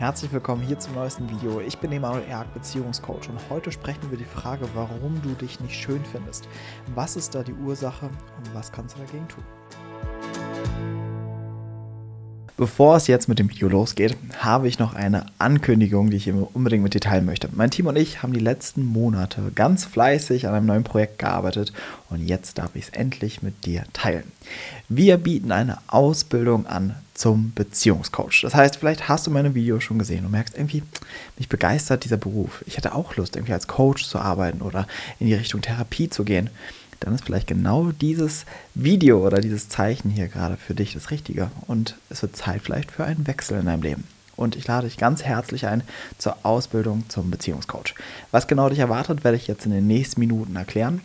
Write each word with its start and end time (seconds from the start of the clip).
Herzlich 0.00 0.32
willkommen 0.32 0.62
hier 0.62 0.78
zum 0.78 0.94
neuesten 0.94 1.28
Video. 1.28 1.60
Ich 1.60 1.76
bin 1.76 1.92
Emanuel 1.92 2.24
Erk, 2.26 2.54
Beziehungscoach 2.54 3.28
und 3.28 3.38
heute 3.50 3.70
sprechen 3.70 4.00
wir 4.00 4.08
über 4.08 4.16
die 4.16 4.24
Frage, 4.24 4.66
warum 4.72 5.20
du 5.20 5.34
dich 5.34 5.60
nicht 5.60 5.74
schön 5.74 6.02
findest. 6.06 6.48
Was 6.94 7.16
ist 7.16 7.34
da 7.34 7.42
die 7.42 7.52
Ursache 7.52 8.06
und 8.06 8.54
was 8.54 8.72
kannst 8.72 8.96
du 8.96 9.00
dagegen 9.00 9.28
tun? 9.28 9.44
Bevor 12.60 12.96
es 12.96 13.06
jetzt 13.06 13.26
mit 13.26 13.38
dem 13.38 13.48
Video 13.48 13.70
losgeht, 13.70 14.18
habe 14.36 14.68
ich 14.68 14.78
noch 14.78 14.92
eine 14.92 15.24
Ankündigung, 15.38 16.10
die 16.10 16.18
ich 16.18 16.30
unbedingt 16.30 16.82
mit 16.82 16.92
dir 16.92 17.00
teilen 17.00 17.24
möchte. 17.24 17.48
Mein 17.52 17.70
Team 17.70 17.86
und 17.86 17.96
ich 17.96 18.22
haben 18.22 18.34
die 18.34 18.38
letzten 18.38 18.84
Monate 18.84 19.50
ganz 19.54 19.86
fleißig 19.86 20.46
an 20.46 20.52
einem 20.52 20.66
neuen 20.66 20.84
Projekt 20.84 21.18
gearbeitet 21.18 21.72
und 22.10 22.20
jetzt 22.20 22.58
darf 22.58 22.76
ich 22.76 22.82
es 22.82 22.88
endlich 22.90 23.42
mit 23.42 23.64
dir 23.64 23.84
teilen. 23.94 24.30
Wir 24.90 25.16
bieten 25.16 25.52
eine 25.52 25.78
Ausbildung 25.86 26.66
an 26.66 26.96
zum 27.14 27.52
Beziehungscoach. 27.54 28.42
Das 28.42 28.54
heißt, 28.54 28.76
vielleicht 28.76 29.08
hast 29.08 29.26
du 29.26 29.30
meine 29.30 29.54
Videos 29.54 29.82
schon 29.82 29.98
gesehen 29.98 30.26
und 30.26 30.32
merkst 30.32 30.54
irgendwie, 30.54 30.82
mich 31.38 31.48
begeistert 31.48 32.04
dieser 32.04 32.18
Beruf. 32.18 32.62
Ich 32.66 32.76
hätte 32.76 32.94
auch 32.94 33.16
Lust, 33.16 33.36
irgendwie 33.36 33.54
als 33.54 33.68
Coach 33.68 34.04
zu 34.06 34.18
arbeiten 34.18 34.60
oder 34.60 34.86
in 35.18 35.28
die 35.28 35.34
Richtung 35.34 35.62
Therapie 35.62 36.10
zu 36.10 36.24
gehen 36.24 36.50
dann 37.00 37.14
ist 37.14 37.24
vielleicht 37.24 37.46
genau 37.46 37.92
dieses 37.92 38.44
Video 38.74 39.26
oder 39.26 39.40
dieses 39.40 39.68
Zeichen 39.68 40.10
hier 40.10 40.28
gerade 40.28 40.56
für 40.56 40.74
dich 40.74 40.92
das 40.92 41.10
Richtige. 41.10 41.50
Und 41.66 41.96
es 42.10 42.22
wird 42.22 42.36
Zeit 42.36 42.60
vielleicht 42.62 42.90
für 42.90 43.04
einen 43.04 43.26
Wechsel 43.26 43.58
in 43.58 43.66
deinem 43.66 43.82
Leben. 43.82 44.04
Und 44.36 44.56
ich 44.56 44.66
lade 44.66 44.86
dich 44.86 44.96
ganz 44.96 45.22
herzlich 45.22 45.66
ein 45.66 45.82
zur 46.18 46.36
Ausbildung 46.44 47.04
zum 47.08 47.30
Beziehungscoach. 47.30 47.94
Was 48.30 48.46
genau 48.46 48.68
dich 48.68 48.78
erwartet, 48.78 49.24
werde 49.24 49.36
ich 49.36 49.46
jetzt 49.46 49.66
in 49.66 49.72
den 49.72 49.86
nächsten 49.86 50.20
Minuten 50.20 50.56
erklären. 50.56 51.00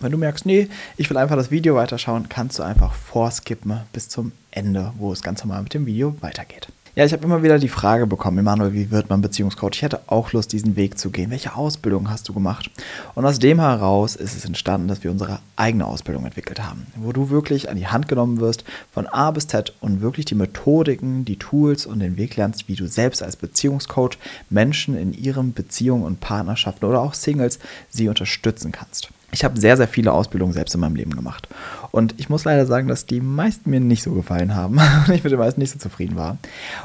Wenn 0.00 0.12
du 0.12 0.18
merkst, 0.18 0.44
nee, 0.44 0.68
ich 0.96 1.08
will 1.08 1.16
einfach 1.16 1.36
das 1.36 1.50
Video 1.50 1.74
weiterschauen, 1.74 2.28
kannst 2.28 2.58
du 2.58 2.62
einfach 2.62 2.92
vorskippen 2.92 3.80
bis 3.92 4.08
zum 4.08 4.32
Ende, 4.50 4.92
wo 4.98 5.12
es 5.12 5.22
ganz 5.22 5.42
normal 5.42 5.62
mit 5.62 5.74
dem 5.74 5.86
Video 5.86 6.14
weitergeht. 6.20 6.68
Ja, 6.98 7.04
ich 7.04 7.12
habe 7.12 7.24
immer 7.24 7.42
wieder 7.42 7.58
die 7.58 7.68
Frage 7.68 8.06
bekommen, 8.06 8.38
Emanuel, 8.38 8.72
wie 8.72 8.90
wird 8.90 9.10
man 9.10 9.20
Beziehungscoach? 9.20 9.72
Ich 9.74 9.82
hätte 9.82 10.00
auch 10.06 10.32
Lust, 10.32 10.54
diesen 10.54 10.76
Weg 10.76 10.98
zu 10.98 11.10
gehen. 11.10 11.30
Welche 11.30 11.54
Ausbildung 11.54 12.08
hast 12.08 12.26
du 12.26 12.32
gemacht? 12.32 12.70
Und 13.14 13.26
aus 13.26 13.38
dem 13.38 13.60
heraus 13.60 14.16
ist 14.16 14.34
es 14.34 14.46
entstanden, 14.46 14.88
dass 14.88 15.04
wir 15.04 15.10
unsere 15.10 15.40
eigene 15.56 15.84
Ausbildung 15.84 16.24
entwickelt 16.24 16.58
haben, 16.62 16.86
wo 16.96 17.12
du 17.12 17.28
wirklich 17.28 17.68
an 17.68 17.76
die 17.76 17.86
Hand 17.86 18.08
genommen 18.08 18.40
wirst 18.40 18.64
von 18.94 19.06
A 19.08 19.30
bis 19.30 19.46
Z 19.46 19.74
und 19.82 20.00
wirklich 20.00 20.24
die 20.24 20.36
Methodiken, 20.36 21.26
die 21.26 21.38
Tools 21.38 21.84
und 21.84 21.98
den 21.98 22.16
Weg 22.16 22.36
lernst, 22.36 22.66
wie 22.66 22.76
du 22.76 22.86
selbst 22.86 23.22
als 23.22 23.36
Beziehungscoach 23.36 24.16
Menschen 24.48 24.96
in 24.96 25.12
ihren 25.12 25.52
Beziehungen 25.52 26.04
und 26.04 26.20
Partnerschaften 26.20 26.86
oder 26.86 27.02
auch 27.02 27.12
Singles 27.12 27.58
sie 27.90 28.08
unterstützen 28.08 28.72
kannst. 28.72 29.10
Ich 29.32 29.44
habe 29.44 29.60
sehr, 29.60 29.76
sehr 29.76 29.88
viele 29.88 30.12
Ausbildungen 30.12 30.52
selbst 30.52 30.74
in 30.74 30.80
meinem 30.80 30.96
Leben 30.96 31.14
gemacht. 31.14 31.48
Und 31.90 32.14
ich 32.16 32.28
muss 32.28 32.44
leider 32.44 32.64
sagen, 32.64 32.88
dass 32.88 33.06
die 33.06 33.20
meisten 33.20 33.70
mir 33.70 33.80
nicht 33.80 34.02
so 34.02 34.12
gefallen 34.12 34.54
haben 34.54 34.78
und 35.06 35.08
ich 35.14 35.24
mit 35.24 35.32
den 35.32 35.38
meisten 35.38 35.60
nicht 35.60 35.72
so 35.72 35.78
zufrieden 35.78 36.16
war. 36.16 36.38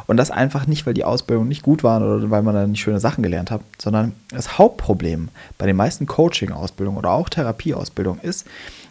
Und 0.07 0.17
das 0.17 0.31
einfach 0.31 0.67
nicht, 0.67 0.85
weil 0.85 0.93
die 0.93 1.03
Ausbildungen 1.03 1.49
nicht 1.49 1.63
gut 1.63 1.83
waren 1.83 2.03
oder 2.03 2.29
weil 2.29 2.43
man 2.43 2.55
da 2.55 2.65
nicht 2.65 2.81
schöne 2.81 2.99
Sachen 2.99 3.23
gelernt 3.23 3.51
hat, 3.51 3.61
sondern 3.77 4.13
das 4.29 4.57
Hauptproblem 4.57 5.29
bei 5.57 5.65
den 5.65 5.75
meisten 5.75 6.07
Coaching-Ausbildungen 6.07 6.97
oder 6.97 7.11
auch 7.11 7.29
Therapie-Ausbildungen 7.29 8.21
ist, 8.21 8.45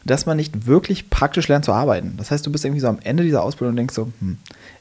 dass 0.04 0.26
man 0.26 0.36
nicht 0.36 0.66
wirklich 0.66 1.10
praktisch 1.10 1.48
lernt 1.48 1.64
zu 1.64 1.72
arbeiten. 1.72 2.14
Das 2.16 2.30
heißt, 2.30 2.46
du 2.46 2.52
bist 2.52 2.64
irgendwie 2.64 2.80
so 2.80 2.88
am 2.88 2.98
Ende 3.02 3.22
dieser 3.22 3.42
Ausbildung 3.42 3.72
und 3.72 3.76
denkst 3.76 3.94
so, 3.94 4.10
hm, 4.20 4.38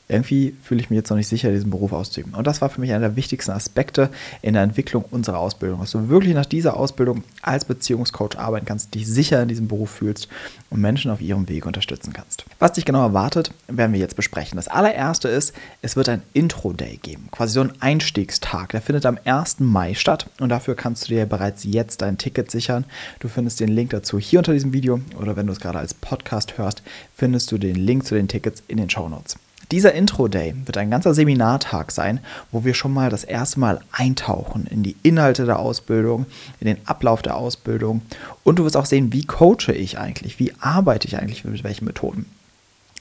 irgendwie 0.10 0.56
fühle 0.64 0.82
ich 0.82 0.90
mich 0.90 0.98
jetzt 0.98 1.12
noch 1.12 1.18
nicht 1.18 1.28
sicher, 1.28 1.52
diesen 1.52 1.70
Beruf 1.70 1.94
auszuüben. 1.94 2.34
Und 2.34 2.48
das 2.48 2.62
war 2.62 2.70
für 2.70 2.82
mich 2.82 2.92
einer 2.92 3.10
der 3.10 3.16
wichtigsten 3.16 3.52
Aspekte 3.52 4.10
in 4.42 4.56
der 4.56 4.64
Entwicklung 4.64 5.06
unserer 5.12 5.38
Ausbildung, 5.38 5.80
dass 5.80 5.92
du 5.92 6.10
wirklich 6.10 6.34
nach 6.34 6.48
dieser 6.48 6.76
Ausbildung 6.76 7.24
als 7.44 7.64
Beziehungscoach 7.64 8.38
arbeiten 8.38 8.66
kannst, 8.66 8.96
dich 8.96 9.08
sicher 9.08 9.42
in 9.42 9.48
diesem 9.48 9.68
Beruf 9.68 9.92
fühlst 9.92 10.28
und 10.72 10.82
Menschen 10.82 11.12
auf 11.12 11.22
ihrem 11.22 11.48
Weg 11.48 11.68
unterstützen 11.68 12.12
kannst. 12.12 12.44
Was 12.58 12.74
dich 12.74 12.86
genau 12.86 13.04
erwartet, 13.04 13.52
werden 13.68 13.94
wir 13.94 14.00
jetzt 14.00 14.16
besprechen. 14.16 14.56
Das 14.56 14.68
allererste 14.68 15.30
ist, 15.30 15.54
es 15.84 15.96
wird 15.96 16.10
ein 16.10 16.24
Intro-Day 16.34 16.98
geben, 16.98 17.30
quasi 17.30 17.54
so 17.54 17.62
ein 17.62 17.74
Einstiegstag. 17.80 18.70
Der 18.70 18.82
findet 18.82 19.06
am 19.06 19.20
1. 19.24 19.60
Mai 19.60 19.94
statt 19.94 20.28
und 20.40 20.50
dafür 20.50 20.76
kannst 20.76 21.04
du 21.04 21.14
dir 21.14 21.28
bereits 21.28 21.64
jetzt 21.66 22.02
dein 22.02 22.18
Ticket 22.18 22.50
sichern. 22.50 22.86
Du 23.20 23.28
findest 23.28 23.60
den 23.60 23.70
Link 23.70 23.92
dazu 23.92 24.18
hier 24.18 24.40
unter 24.40 24.54
diesem 24.54 24.74
Video 24.74 25.02
oder 25.20 25.36
wenn 25.36 25.46
du 25.46 25.54
es 25.54 25.60
gerade 25.60 25.78
als 25.78 25.94
Podcast 25.94 26.58
hörst, 26.58 26.82
findest 27.16 27.52
du 27.52 27.60
den 27.60 27.76
Link 27.76 28.08
zu 28.08 28.16
den 28.16 28.28
Tickets 28.28 28.64
in 28.68 28.78
den 28.78 28.90
Show 28.90 29.08
Notes. 29.08 29.38
Dieser 29.72 29.94
Intro-Day 29.94 30.56
wird 30.66 30.78
ein 30.78 30.90
ganzer 30.90 31.14
Seminartag 31.14 31.92
sein, 31.92 32.22
wo 32.52 32.66
wir 32.66 32.74
schon 32.74 32.92
mal 32.92 33.12
das 33.12 33.24
erste 33.24 33.60
Mal 33.60 33.82
eintauchen 33.92 34.66
in 34.66 34.82
die 34.82 34.96
Inhalte 35.04 35.46
der 35.46 35.60
Ausbildung, 35.60 36.26
in 36.60 36.66
den 36.66 36.78
Ablauf 36.88 37.22
der 37.22 37.36
Ausbildung 37.36 38.02
und 38.44 38.58
du 38.58 38.66
wirst 38.66 38.76
auch 38.76 38.88
sehen, 38.88 39.14
wie 39.14 39.26
coache 39.26 39.72
ich 39.72 40.00
eigentlich, 40.00 40.40
wie 40.40 40.54
arbeite 40.60 41.08
ich 41.08 41.20
eigentlich 41.20 41.46
mit 41.46 41.64
welchen 41.64 41.86
Methoden. 41.86 42.26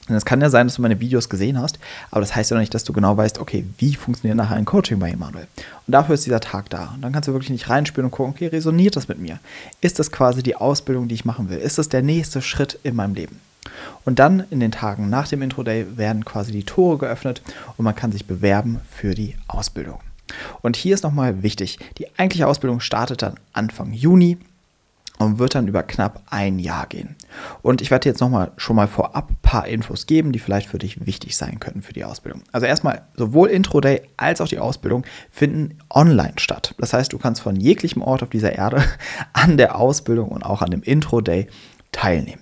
Und 0.09 0.15
es 0.15 0.25
kann 0.25 0.41
ja 0.41 0.49
sein, 0.51 0.67
dass 0.67 0.75
du 0.75 0.83
meine 0.83 0.99
Videos 0.99 1.29
gesehen 1.29 1.59
hast, 1.59 1.79
aber 2.11 2.21
das 2.21 2.35
heißt 2.35 2.51
ja 2.51 2.55
noch 2.55 2.61
nicht, 2.61 2.73
dass 2.73 2.83
du 2.83 2.93
genau 2.93 3.17
weißt, 3.17 3.39
okay, 3.39 3.65
wie 3.79 3.95
funktioniert 3.95 4.37
nachher 4.37 4.55
ein 4.55 4.65
Coaching 4.65 4.99
bei 4.99 5.09
Emanuel. 5.09 5.47
Und 5.87 5.91
dafür 5.91 6.15
ist 6.15 6.25
dieser 6.25 6.39
Tag 6.39 6.69
da. 6.69 6.93
Und 6.95 7.01
dann 7.01 7.13
kannst 7.13 7.27
du 7.27 7.33
wirklich 7.33 7.51
nicht 7.51 7.69
reinspüren 7.69 8.05
und 8.05 8.11
gucken, 8.11 8.33
okay, 8.33 8.47
resoniert 8.47 8.95
das 8.95 9.07
mit 9.07 9.19
mir? 9.19 9.39
Ist 9.81 9.99
das 9.99 10.11
quasi 10.11 10.41
die 10.41 10.55
Ausbildung, 10.55 11.07
die 11.07 11.15
ich 11.15 11.25
machen 11.25 11.49
will? 11.49 11.59
Ist 11.59 11.77
das 11.77 11.89
der 11.89 12.01
nächste 12.01 12.41
Schritt 12.41 12.79
in 12.83 12.95
meinem 12.95 13.13
Leben? 13.13 13.39
Und 14.05 14.19
dann 14.19 14.43
in 14.49 14.59
den 14.59 14.71
Tagen 14.71 15.09
nach 15.09 15.27
dem 15.27 15.41
Intro 15.41 15.63
Day 15.63 15.85
werden 15.97 16.25
quasi 16.25 16.51
die 16.51 16.63
Tore 16.63 16.97
geöffnet 16.97 17.41
und 17.77 17.85
man 17.85 17.95
kann 17.95 18.11
sich 18.11 18.25
bewerben 18.25 18.79
für 18.89 19.13
die 19.13 19.35
Ausbildung. 19.47 19.99
Und 20.61 20.75
hier 20.75 20.93
ist 20.93 21.03
nochmal 21.03 21.43
wichtig, 21.43 21.79
die 21.97 22.07
eigentliche 22.17 22.47
Ausbildung 22.47 22.79
startet 22.79 23.21
dann 23.21 23.35
Anfang 23.53 23.93
Juni 23.93 24.37
und 25.19 25.37
wird 25.37 25.53
dann 25.53 25.67
über 25.67 25.83
knapp 25.83 26.21
ein 26.29 26.59
Jahr 26.59 26.87
gehen. 26.87 27.15
Und 27.61 27.81
ich 27.81 27.91
werde 27.91 28.07
jetzt 28.07 28.21
nochmal 28.21 28.51
schon 28.57 28.75
mal 28.77 28.87
vorab 28.87 29.29
ein 29.29 29.37
paar 29.41 29.67
Infos 29.67 30.07
geben, 30.07 30.31
die 30.31 30.39
vielleicht 30.39 30.69
für 30.69 30.79
dich 30.79 31.05
wichtig 31.05 31.35
sein 31.35 31.59
könnten 31.59 31.81
für 31.81 31.93
die 31.93 32.05
Ausbildung. 32.05 32.41
Also 32.53 32.65
erstmal, 32.65 33.01
sowohl 33.15 33.49
Intro 33.49 33.81
Day 33.81 34.01
als 34.15 34.39
auch 34.39 34.47
die 34.47 34.59
Ausbildung 34.59 35.05
finden 35.29 35.77
online 35.89 36.33
statt. 36.37 36.73
Das 36.77 36.93
heißt, 36.93 37.11
du 37.11 37.17
kannst 37.17 37.41
von 37.41 37.57
jeglichem 37.57 38.01
Ort 38.01 38.23
auf 38.23 38.29
dieser 38.29 38.53
Erde 38.53 38.83
an 39.33 39.57
der 39.57 39.77
Ausbildung 39.77 40.29
und 40.29 40.43
auch 40.43 40.61
an 40.61 40.71
dem 40.71 40.83
Intro 40.83 41.19
Day 41.19 41.47
teilnehmen. 41.91 42.41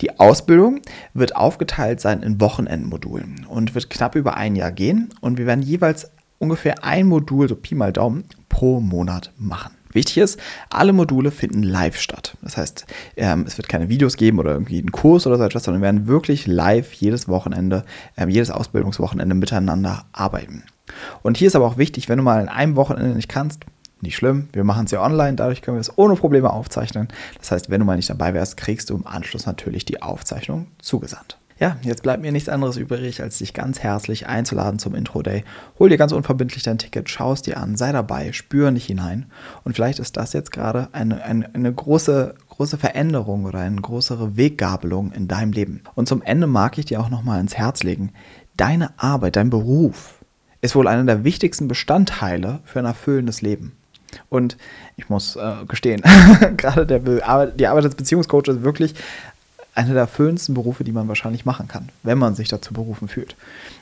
Die 0.00 0.18
Ausbildung 0.18 0.80
wird 1.14 1.34
aufgeteilt 1.36 2.00
sein 2.00 2.22
in 2.22 2.40
Wochenendmodulen 2.40 3.46
und 3.48 3.74
wird 3.74 3.90
knapp 3.90 4.14
über 4.14 4.36
ein 4.36 4.56
Jahr 4.56 4.72
gehen 4.72 5.10
und 5.20 5.38
wir 5.38 5.46
werden 5.46 5.62
jeweils 5.62 6.10
ungefähr 6.38 6.84
ein 6.84 7.06
Modul, 7.06 7.48
so 7.48 7.56
Pi 7.56 7.74
mal 7.74 7.92
Daumen, 7.92 8.24
pro 8.48 8.80
Monat 8.80 9.32
machen. 9.38 9.72
Wichtig 9.92 10.18
ist, 10.18 10.38
alle 10.68 10.92
Module 10.92 11.30
finden 11.30 11.62
live 11.62 11.98
statt. 11.98 12.36
Das 12.42 12.58
heißt, 12.58 12.84
ähm, 13.16 13.44
es 13.46 13.56
wird 13.56 13.68
keine 13.68 13.88
Videos 13.88 14.18
geben 14.18 14.38
oder 14.38 14.52
irgendwie 14.52 14.78
einen 14.78 14.92
Kurs 14.92 15.26
oder 15.26 15.38
so 15.38 15.44
etwas, 15.44 15.64
sondern 15.64 15.80
wir 15.80 15.86
werden 15.86 16.06
wirklich 16.06 16.46
live 16.46 16.92
jedes 16.92 17.28
Wochenende, 17.28 17.84
ähm, 18.18 18.28
jedes 18.28 18.50
Ausbildungswochenende 18.50 19.34
miteinander 19.34 20.04
arbeiten. 20.12 20.64
Und 21.22 21.38
hier 21.38 21.46
ist 21.46 21.56
aber 21.56 21.66
auch 21.66 21.78
wichtig, 21.78 22.10
wenn 22.10 22.18
du 22.18 22.24
mal 22.24 22.42
in 22.42 22.48
einem 22.48 22.76
Wochenende 22.76 23.16
nicht 23.16 23.30
kannst, 23.30 23.64
nicht 24.00 24.16
schlimm, 24.16 24.48
wir 24.52 24.64
machen 24.64 24.84
es 24.84 24.90
ja 24.90 25.02
online, 25.02 25.36
dadurch 25.36 25.62
können 25.62 25.76
wir 25.76 25.80
es 25.80 25.96
ohne 25.96 26.16
Probleme 26.16 26.50
aufzeichnen. 26.50 27.08
Das 27.38 27.50
heißt, 27.50 27.70
wenn 27.70 27.80
du 27.80 27.86
mal 27.86 27.96
nicht 27.96 28.10
dabei 28.10 28.34
wärst, 28.34 28.56
kriegst 28.56 28.90
du 28.90 28.94
im 28.94 29.06
Anschluss 29.06 29.46
natürlich 29.46 29.84
die 29.84 30.02
Aufzeichnung 30.02 30.68
zugesandt. 30.78 31.38
Ja, 31.58 31.78
jetzt 31.80 32.02
bleibt 32.02 32.20
mir 32.20 32.32
nichts 32.32 32.50
anderes 32.50 32.76
übrig, 32.76 33.22
als 33.22 33.38
dich 33.38 33.54
ganz 33.54 33.78
herzlich 33.80 34.26
einzuladen 34.26 34.78
zum 34.78 34.94
Intro 34.94 35.22
Day. 35.22 35.42
Hol 35.78 35.88
dir 35.88 35.96
ganz 35.96 36.12
unverbindlich 36.12 36.62
dein 36.62 36.76
Ticket, 36.76 37.08
schau 37.08 37.32
es 37.32 37.40
dir 37.40 37.56
an, 37.56 37.76
sei 37.76 37.92
dabei, 37.92 38.32
spür 38.32 38.70
nicht 38.70 38.84
hinein. 38.84 39.24
Und 39.64 39.74
vielleicht 39.74 39.98
ist 39.98 40.18
das 40.18 40.34
jetzt 40.34 40.52
gerade 40.52 40.90
eine, 40.92 41.22
eine, 41.24 41.54
eine 41.54 41.72
große, 41.72 42.34
große 42.50 42.76
Veränderung 42.76 43.46
oder 43.46 43.60
eine 43.60 43.80
größere 43.80 44.36
Weggabelung 44.36 45.12
in 45.12 45.28
deinem 45.28 45.52
Leben. 45.52 45.82
Und 45.94 46.08
zum 46.08 46.20
Ende 46.20 46.46
mag 46.46 46.76
ich 46.76 46.84
dir 46.84 47.00
auch 47.00 47.08
nochmal 47.08 47.40
ins 47.40 47.56
Herz 47.56 47.82
legen, 47.82 48.12
deine 48.58 48.90
Arbeit, 48.98 49.36
dein 49.36 49.48
Beruf 49.48 50.16
ist 50.60 50.74
wohl 50.74 50.88
einer 50.88 51.04
der 51.04 51.24
wichtigsten 51.24 51.68
Bestandteile 51.68 52.60
für 52.64 52.80
ein 52.80 52.84
erfüllendes 52.84 53.40
Leben. 53.40 53.72
Und 54.28 54.56
ich 54.96 55.08
muss 55.08 55.36
äh, 55.36 55.64
gestehen, 55.68 56.02
gerade 56.56 56.86
der 56.86 56.98
Be 56.98 57.52
die 57.56 57.66
Arbeit 57.66 57.84
als 57.84 57.94
Beziehungscoach 57.94 58.48
ist 58.48 58.62
wirklich 58.62 58.94
einer 59.76 59.92
der 59.92 60.02
erfüllendsten 60.02 60.54
Berufe, 60.54 60.84
die 60.84 60.92
man 60.92 61.06
wahrscheinlich 61.06 61.44
machen 61.44 61.68
kann, 61.68 61.90
wenn 62.02 62.16
man 62.16 62.34
sich 62.34 62.48
dazu 62.48 62.72
berufen 62.72 63.08
fühlt. 63.08 63.36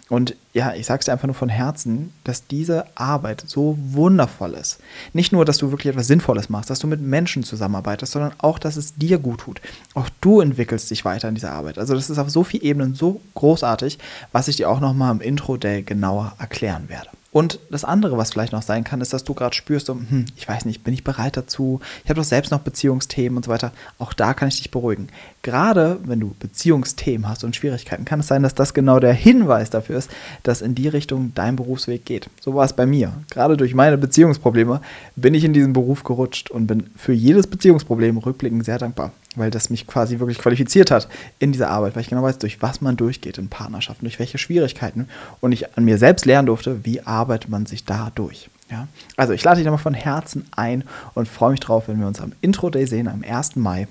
Und 0.08 0.34
ja, 0.52 0.74
ich 0.74 0.86
sage 0.86 0.98
es 0.98 1.06
dir 1.06 1.12
einfach 1.12 1.28
nur 1.28 1.36
von 1.36 1.48
Herzen, 1.48 2.12
dass 2.24 2.46
diese 2.48 2.84
Arbeit 2.96 3.44
so 3.46 3.78
wundervoll 3.81 4.54
ist. 4.54 4.81
Nicht 5.12 5.32
nur, 5.32 5.44
dass 5.44 5.58
du 5.58 5.70
wirklich 5.70 5.92
etwas 5.92 6.08
Sinnvolles 6.08 6.50
machst, 6.50 6.69
dass 6.69 6.80
du 6.80 6.88
mit 6.88 7.00
Menschen 7.00 7.44
zusammenarbeitest, 7.44 8.12
sondern 8.12 8.32
auch, 8.38 8.58
dass 8.58 8.76
es 8.76 8.96
dir 8.96 9.19
gut 9.19 9.40
tut. 9.40 9.60
Auch 9.94 10.08
du 10.20 10.40
entwickelst 10.40 10.90
dich 10.90 11.04
weiter 11.04 11.28
in 11.28 11.37
dieser 11.37 11.52
Arbeit. 11.52 11.78
Also 11.78 11.94
das 11.94 12.10
ist 12.10 12.19
auf 12.19 12.28
so 12.28 12.42
vielen 12.42 12.64
Ebenen 12.64 12.94
so 12.94 13.20
großartig, 13.34 13.98
was 14.32 14.48
ich 14.48 14.56
dir 14.56 14.69
auch 14.69 14.80
nochmal 14.80 15.12
im 15.12 15.20
Intro-Day 15.20 15.82
genauer 15.82 16.34
erklären 16.38 16.88
werde. 16.88 17.08
Und 17.34 17.58
das 17.69 17.82
andere, 17.82 18.16
was 18.16 18.31
vielleicht 18.31 18.52
noch 18.52 18.62
sein 18.62 18.84
kann, 18.84 19.00
ist, 19.00 19.12
dass 19.12 19.25
du 19.25 19.34
gerade 19.34 19.56
spürst, 19.56 19.86
so, 19.86 19.94
hm, 19.94 20.26
ich 20.36 20.48
weiß 20.48 20.66
nicht, 20.66 20.84
bin 20.84 20.94
ich 20.94 21.02
bereit 21.02 21.36
dazu? 21.36 21.81
Ich 22.04 22.08
habe 22.08 22.20
doch 22.20 22.25
selbst 22.25 22.52
noch 22.52 22.60
Beziehungsthemen 22.60 23.38
und 23.38 23.44
so 23.46 23.50
weiter. 23.50 23.72
Auch 23.98 24.12
da 24.12 24.34
kann 24.34 24.46
ich 24.46 24.58
dich 24.58 24.70
beruhigen. 24.70 25.08
gerade 25.42 25.98
wenn 26.04 26.20
du 26.20 26.32
Beziehungsthemen 26.38 27.28
hast 27.28 27.42
und 27.42 27.56
Schwierigkeiten, 27.56 28.04
kann 28.04 28.20
es 28.20 28.28
sein, 28.28 28.44
dass 28.44 28.54
das 28.54 28.72
genau 28.72 29.00
der 29.00 29.12
Hinweis 29.12 29.69
dafür 29.69 29.98
ist, 29.98 30.12
dass 30.44 30.62
in 30.62 30.76
die 30.76 30.86
Richtung 30.86 31.32
dein 31.34 31.56
Berufsweg 31.56 32.04
geht. 32.04 32.31
So 32.40 32.54
war 32.54 32.64
es 32.64 32.72
bei 32.72 32.86
mir. 32.86 33.12
Gerade 33.31 33.56
durch 33.56 33.75
meine 33.75 33.98
Beziehungsprobleme 33.98 34.80
bin 35.16 35.34
ich 35.34 35.42
in 35.42 35.52
diesen 35.52 35.72
Beruf 35.72 36.04
gerutscht 36.04 36.52
und 36.52 36.69
bin 36.69 36.88
für 36.94 37.12
jedes 37.12 37.48
Beziehungsproblem 37.48 38.16
rückblickend 38.16 38.64
sehr 38.64 38.78
dankbar, 38.78 39.10
weil 39.36 39.50
das 39.50 39.70
mich 39.70 39.86
quasi 39.86 40.19
wirklich 40.19 40.38
qualifiziert 40.38 40.90
hat 40.90 41.08
in 41.38 41.52
dieser 41.52 41.70
Arbeit, 41.70 41.94
weil 41.94 42.02
ich 42.02 42.08
genau 42.08 42.22
weiß, 42.22 42.38
durch 42.38 42.62
was 42.62 42.81
man 42.81 42.96
durchgeht 42.96 43.38
in 43.38 43.48
Partnerschaften, 43.48 44.04
durch 44.04 44.19
welche 44.19 44.38
Schwierigkeiten 44.38 45.08
und 45.40 45.52
ich 45.52 45.76
an 45.76 45.84
mir 45.84 45.98
selbst 45.98 46.25
lernen 46.25 46.46
durfte, 46.46 46.84
wie 46.84 47.00
arbeitet 47.02 47.50
man 47.50 47.66
sich 47.66 47.84
da 47.84 48.10
durch. 48.14 48.48
Ja? 48.70 48.88
Also 49.16 49.32
ich 49.32 49.44
lade 49.44 49.58
dich 49.58 49.66
nochmal 49.66 49.82
von 49.82 49.94
Herzen 49.94 50.46
ein 50.52 50.84
und 51.14 51.28
freue 51.28 51.52
mich 51.52 51.60
drauf, 51.60 51.88
wenn 51.88 52.00
wir 52.00 52.06
uns 52.06 52.20
am 52.20 52.32
Intro 52.40 52.70
Day 52.70 52.86
sehen, 52.86 53.08
am 53.08 53.22
1. 53.22 53.56
Mai. 53.56 53.86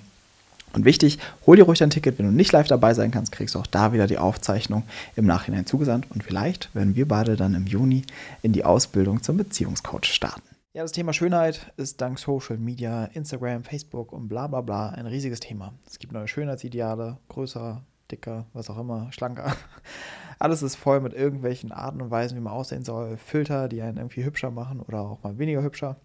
Und 0.73 0.85
wichtig, 0.85 1.19
hol 1.45 1.55
dir 1.55 1.63
ruhig 1.63 1.79
dein 1.79 1.91
Ticket, 1.91 2.17
wenn 2.17 2.25
du 2.25 2.31
nicht 2.31 2.51
live 2.51 2.67
dabei 2.67 2.95
sein 2.95 3.11
kannst, 3.11 3.31
kriegst 3.31 3.53
du 3.53 3.59
auch 3.59 3.67
da 3.67 3.93
wieder 3.93 4.07
die 4.07 4.17
Aufzeichnung 4.17 4.83
im 5.15 5.25
Nachhinein 5.25 5.67
zugesandt. 5.67 6.07
Und 6.09 6.23
vielleicht 6.23 6.73
werden 6.73 6.95
wir 6.95 7.07
beide 7.07 7.35
dann 7.35 7.53
im 7.53 7.67
Juni 7.67 8.03
in 8.41 8.53
die 8.53 8.65
Ausbildung 8.65 9.21
zum 9.21 9.37
Beziehungscoach 9.37 10.05
starten. 10.05 10.52
Ja, 10.75 10.81
das 10.81 10.91
Thema 10.91 11.13
Schönheit 11.13 11.71
ist 11.77 12.01
dank 12.01 12.17
Social 12.17 12.57
Media, 12.57 13.05
Instagram, 13.05 13.63
Facebook 13.63 14.11
und 14.11 14.27
bla 14.27 14.47
bla 14.47 14.61
bla 14.61 14.89
ein 14.89 15.05
riesiges 15.05 15.39
Thema. 15.39 15.75
Es 15.85 15.99
gibt 15.99 16.13
neue 16.13 16.27
Schönheitsideale, 16.27 17.19
größer, 17.29 17.85
dicker, 18.09 18.47
was 18.53 18.71
auch 18.71 18.79
immer, 18.79 19.11
schlanker. 19.11 19.55
Alles 20.39 20.63
ist 20.63 20.75
voll 20.75 20.99
mit 20.99 21.13
irgendwelchen 21.13 21.71
Arten 21.71 22.01
und 22.01 22.09
Weisen, 22.09 22.35
wie 22.35 22.41
man 22.41 22.53
aussehen 22.53 22.83
soll. 22.83 23.17
Filter, 23.17 23.67
die 23.67 23.83
einen 23.83 23.97
irgendwie 23.97 24.25
hübscher 24.25 24.49
machen 24.49 24.79
oder 24.79 25.01
auch 25.01 25.21
mal 25.21 25.37
weniger 25.37 25.61
hübscher. 25.61 25.97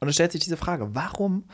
Und 0.00 0.08
es 0.08 0.16
stellt 0.16 0.32
sich 0.32 0.42
diese 0.42 0.56
Frage, 0.56 0.96
warum 0.96 1.44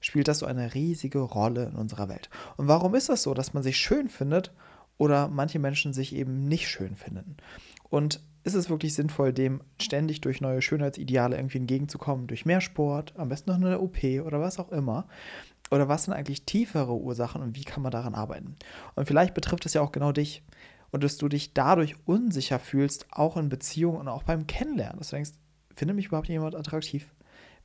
spielt 0.00 0.26
das 0.26 0.40
so 0.40 0.46
eine 0.46 0.74
riesige 0.74 1.20
Rolle 1.20 1.66
in 1.66 1.76
unserer 1.76 2.08
Welt. 2.08 2.30
Und 2.56 2.66
warum 2.66 2.96
ist 2.96 3.08
das 3.08 3.22
so, 3.22 3.32
dass 3.32 3.54
man 3.54 3.62
sich 3.62 3.76
schön 3.76 4.08
findet 4.08 4.52
oder 4.98 5.28
manche 5.28 5.60
Menschen 5.60 5.92
sich 5.92 6.16
eben 6.16 6.48
nicht 6.48 6.68
schön 6.68 6.96
finden? 6.96 7.36
Und 7.90 8.20
ist 8.42 8.54
es 8.54 8.70
wirklich 8.70 8.94
sinnvoll, 8.94 9.32
dem 9.32 9.60
ständig 9.80 10.20
durch 10.20 10.40
neue 10.40 10.62
Schönheitsideale 10.62 11.36
irgendwie 11.36 11.58
entgegenzukommen, 11.58 12.26
durch 12.26 12.46
mehr 12.46 12.60
Sport, 12.60 13.14
am 13.16 13.28
besten 13.28 13.50
noch 13.50 13.56
eine 13.56 13.80
OP 13.80 14.02
oder 14.24 14.40
was 14.40 14.58
auch 14.58 14.70
immer? 14.70 15.06
Oder 15.70 15.88
was 15.88 16.04
sind 16.04 16.14
eigentlich 16.14 16.44
tiefere 16.44 16.94
Ursachen 16.94 17.42
und 17.42 17.56
wie 17.56 17.64
kann 17.64 17.82
man 17.82 17.92
daran 17.92 18.14
arbeiten? 18.14 18.56
Und 18.96 19.06
vielleicht 19.06 19.34
betrifft 19.34 19.66
es 19.66 19.74
ja 19.74 19.82
auch 19.82 19.92
genau 19.92 20.10
dich 20.12 20.42
und 20.90 21.04
dass 21.04 21.16
du 21.16 21.28
dich 21.28 21.54
dadurch 21.54 21.94
unsicher 22.06 22.58
fühlst, 22.58 23.06
auch 23.10 23.36
in 23.36 23.48
Beziehungen 23.48 23.98
und 23.98 24.08
auch 24.08 24.24
beim 24.24 24.46
Kennenlernen. 24.46 24.98
Dass 24.98 25.10
du 25.10 25.16
denkst, 25.16 25.32
finde 25.76 25.94
mich 25.94 26.06
überhaupt 26.06 26.28
jemand 26.28 26.56
attraktiv? 26.56 27.06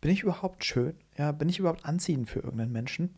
bin 0.05 0.11
ich 0.11 0.21
überhaupt 0.21 0.63
schön? 0.63 0.93
Ja, 1.17 1.31
bin 1.31 1.49
ich 1.49 1.57
überhaupt 1.57 1.83
anziehend 1.83 2.29
für 2.29 2.39
irgendeinen 2.39 2.71
Menschen? 2.71 3.15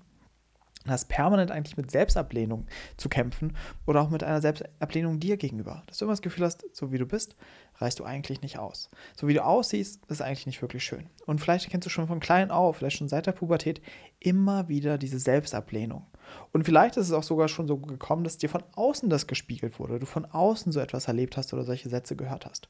Und 0.86 0.92
hast 0.92 1.10
permanent 1.10 1.52
eigentlich 1.52 1.76
mit 1.76 1.92
Selbstablehnung 1.92 2.66
zu 2.96 3.10
kämpfen 3.10 3.58
oder 3.86 4.02
auch 4.02 4.10
mit 4.10 4.24
einer 4.24 4.42
Selbstablehnung 4.42 5.20
dir 5.20 5.36
gegenüber. 5.36 5.84
Dass 5.88 5.98
du 5.98 6.06
immer 6.06 6.14
das 6.14 6.22
Gefühl 6.22 6.46
hast, 6.46 6.64
so 6.74 6.92
wie 6.92 6.98
du 6.98 7.06
bist, 7.06 7.36
reichst 7.76 8.00
du 8.00 8.06
eigentlich 8.06 8.42
nicht 8.42 8.58
aus. 8.58 8.90
So 9.16 9.28
wie 9.28 9.34
du 9.34 9.44
aussiehst, 9.44 10.06
ist 10.06 10.22
eigentlich 10.22 10.46
nicht 10.46 10.62
wirklich 10.62 10.84
schön. 10.84 11.10
Und 11.26 11.40
vielleicht 11.40 11.70
kennst 11.70 11.86
du 11.86 11.90
schon 11.90 12.08
von 12.08 12.20
klein 12.20 12.52
auf, 12.52 12.78
vielleicht 12.78 12.98
schon 12.98 13.10
seit 13.10 13.26
der 13.26 13.34
Pubertät, 13.34 13.82
immer 14.20 14.70
wieder 14.70 14.98
diese 14.98 15.20
Selbstablehnung. 15.20 16.06
Und 16.52 16.64
vielleicht 16.64 16.98
ist 16.98 17.08
es 17.08 17.14
auch 17.14 17.24
sogar 17.24 17.48
schon 17.48 17.68
so 17.68 17.78
gekommen, 17.78 18.24
dass 18.24 18.38
dir 18.38 18.50
von 18.50 18.64
außen 18.76 19.10
das 19.10 19.28
gespiegelt 19.28 19.80
wurde, 19.80 20.00
du 20.00 20.06
von 20.06 20.26
außen 20.26 20.72
so 20.72 20.80
etwas 20.80 21.08
erlebt 21.08 21.38
hast 21.38 21.54
oder 21.54 21.64
solche 21.64 21.90
Sätze 21.90 22.16
gehört 22.16 22.46
hast. 22.46 22.70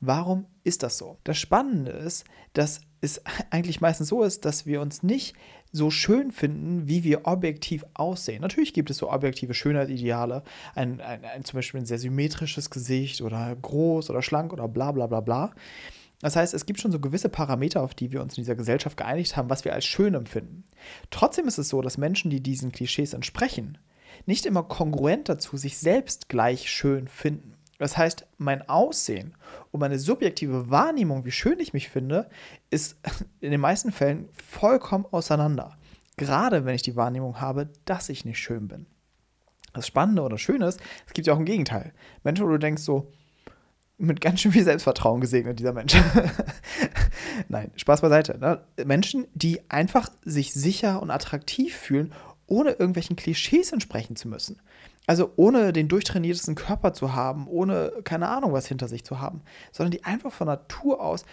Warum 0.00 0.46
ist 0.62 0.82
das 0.82 0.96
so? 0.96 1.18
Das 1.24 1.38
Spannende 1.38 1.90
ist, 1.90 2.24
dass 2.52 2.82
es 3.00 3.22
eigentlich 3.50 3.80
meistens 3.80 4.08
so 4.08 4.22
ist, 4.22 4.44
dass 4.44 4.66
wir 4.66 4.80
uns 4.80 5.02
nicht 5.02 5.34
so 5.72 5.90
schön 5.90 6.32
finden, 6.32 6.88
wie 6.88 7.04
wir 7.04 7.26
objektiv 7.26 7.84
aussehen. 7.94 8.42
Natürlich 8.42 8.72
gibt 8.72 8.90
es 8.90 8.96
so 8.98 9.10
objektive 9.10 9.54
Schönheitsideale, 9.54 10.42
ein, 10.74 11.00
ein, 11.00 11.24
ein, 11.24 11.44
zum 11.44 11.58
Beispiel 11.58 11.80
ein 11.80 11.86
sehr 11.86 11.98
symmetrisches 11.98 12.70
Gesicht 12.70 13.20
oder 13.20 13.54
groß 13.60 14.10
oder 14.10 14.22
schlank 14.22 14.52
oder 14.52 14.68
bla 14.68 14.92
bla 14.92 15.06
bla 15.06 15.20
bla. 15.20 15.52
Das 16.20 16.34
heißt, 16.34 16.52
es 16.52 16.66
gibt 16.66 16.80
schon 16.80 16.90
so 16.90 16.98
gewisse 16.98 17.28
Parameter, 17.28 17.82
auf 17.82 17.94
die 17.94 18.10
wir 18.10 18.22
uns 18.22 18.36
in 18.36 18.42
dieser 18.42 18.56
Gesellschaft 18.56 18.96
geeinigt 18.96 19.36
haben, 19.36 19.50
was 19.50 19.64
wir 19.64 19.72
als 19.72 19.84
schön 19.84 20.14
empfinden. 20.14 20.64
Trotzdem 21.10 21.46
ist 21.46 21.58
es 21.58 21.68
so, 21.68 21.80
dass 21.80 21.98
Menschen, 21.98 22.30
die 22.30 22.42
diesen 22.42 22.72
Klischees 22.72 23.12
entsprechen, 23.12 23.78
nicht 24.26 24.46
immer 24.46 24.64
kongruent 24.64 25.28
dazu 25.28 25.56
sich 25.56 25.78
selbst 25.78 26.28
gleich 26.28 26.70
schön 26.70 27.06
finden. 27.06 27.57
Das 27.78 27.96
heißt, 27.96 28.26
mein 28.38 28.68
Aussehen 28.68 29.34
und 29.70 29.80
meine 29.80 29.98
subjektive 29.98 30.68
Wahrnehmung, 30.68 31.24
wie 31.24 31.30
schön 31.30 31.60
ich 31.60 31.72
mich 31.72 31.88
finde, 31.88 32.28
ist 32.70 32.98
in 33.40 33.50
den 33.50 33.60
meisten 33.60 33.92
Fällen 33.92 34.28
vollkommen 34.32 35.06
auseinander. 35.10 35.78
Gerade 36.16 36.64
wenn 36.64 36.74
ich 36.74 36.82
die 36.82 36.96
Wahrnehmung 36.96 37.40
habe, 37.40 37.70
dass 37.84 38.08
ich 38.08 38.24
nicht 38.24 38.38
schön 38.38 38.66
bin. 38.66 38.86
Das 39.72 39.86
Spannende 39.86 40.22
oder 40.22 40.38
Schöne 40.38 40.66
ist, 40.66 40.80
es 41.06 41.12
gibt 41.12 41.28
ja 41.28 41.34
auch 41.34 41.38
ein 41.38 41.44
Gegenteil. 41.44 41.92
Menschen, 42.24 42.46
wo 42.46 42.50
du 42.50 42.58
denkst 42.58 42.82
so, 42.82 43.12
mit 43.98 44.20
ganz 44.20 44.40
schön 44.40 44.52
viel 44.52 44.64
Selbstvertrauen 44.64 45.20
gesegnet, 45.20 45.58
dieser 45.58 45.72
Mensch. 45.72 45.94
Nein, 47.48 47.72
Spaß 47.76 48.00
beiseite. 48.00 48.38
Ne? 48.38 48.60
Menschen, 48.84 49.26
die 49.34 49.68
einfach 49.70 50.08
sich 50.24 50.52
sicher 50.54 51.02
und 51.02 51.10
attraktiv 51.10 51.76
fühlen, 51.76 52.12
ohne 52.46 52.70
irgendwelchen 52.70 53.16
Klischees 53.16 53.72
entsprechen 53.72 54.16
zu 54.16 54.28
müssen. 54.28 54.60
Also 55.08 55.32
ohne 55.36 55.72
den 55.72 55.88
durchtrainiertesten 55.88 56.54
Körper 56.54 56.92
zu 56.92 57.14
haben, 57.14 57.48
ohne 57.48 57.92
keine 58.04 58.28
Ahnung 58.28 58.52
was 58.52 58.66
hinter 58.68 58.88
sich 58.88 59.04
zu 59.04 59.20
haben, 59.20 59.40
sondern 59.72 59.92
die 59.92 60.04
einfach 60.04 60.30
von 60.30 60.46
Natur 60.46 61.00
aus 61.00 61.24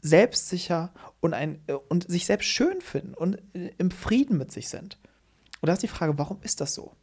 selbstsicher 0.00 0.92
und, 1.18 1.34
ein, 1.34 1.60
äh, 1.66 1.72
und 1.72 2.08
sich 2.08 2.24
selbst 2.24 2.46
schön 2.46 2.80
finden 2.80 3.14
und 3.14 3.42
äh, 3.52 3.72
im 3.78 3.90
Frieden 3.90 4.38
mit 4.38 4.52
sich 4.52 4.68
sind. 4.68 4.96
Und 5.60 5.66
da 5.66 5.72
ist 5.72 5.82
die 5.82 5.88
Frage, 5.88 6.18
warum 6.18 6.38
ist 6.42 6.60
das 6.60 6.72
so? 6.72 6.94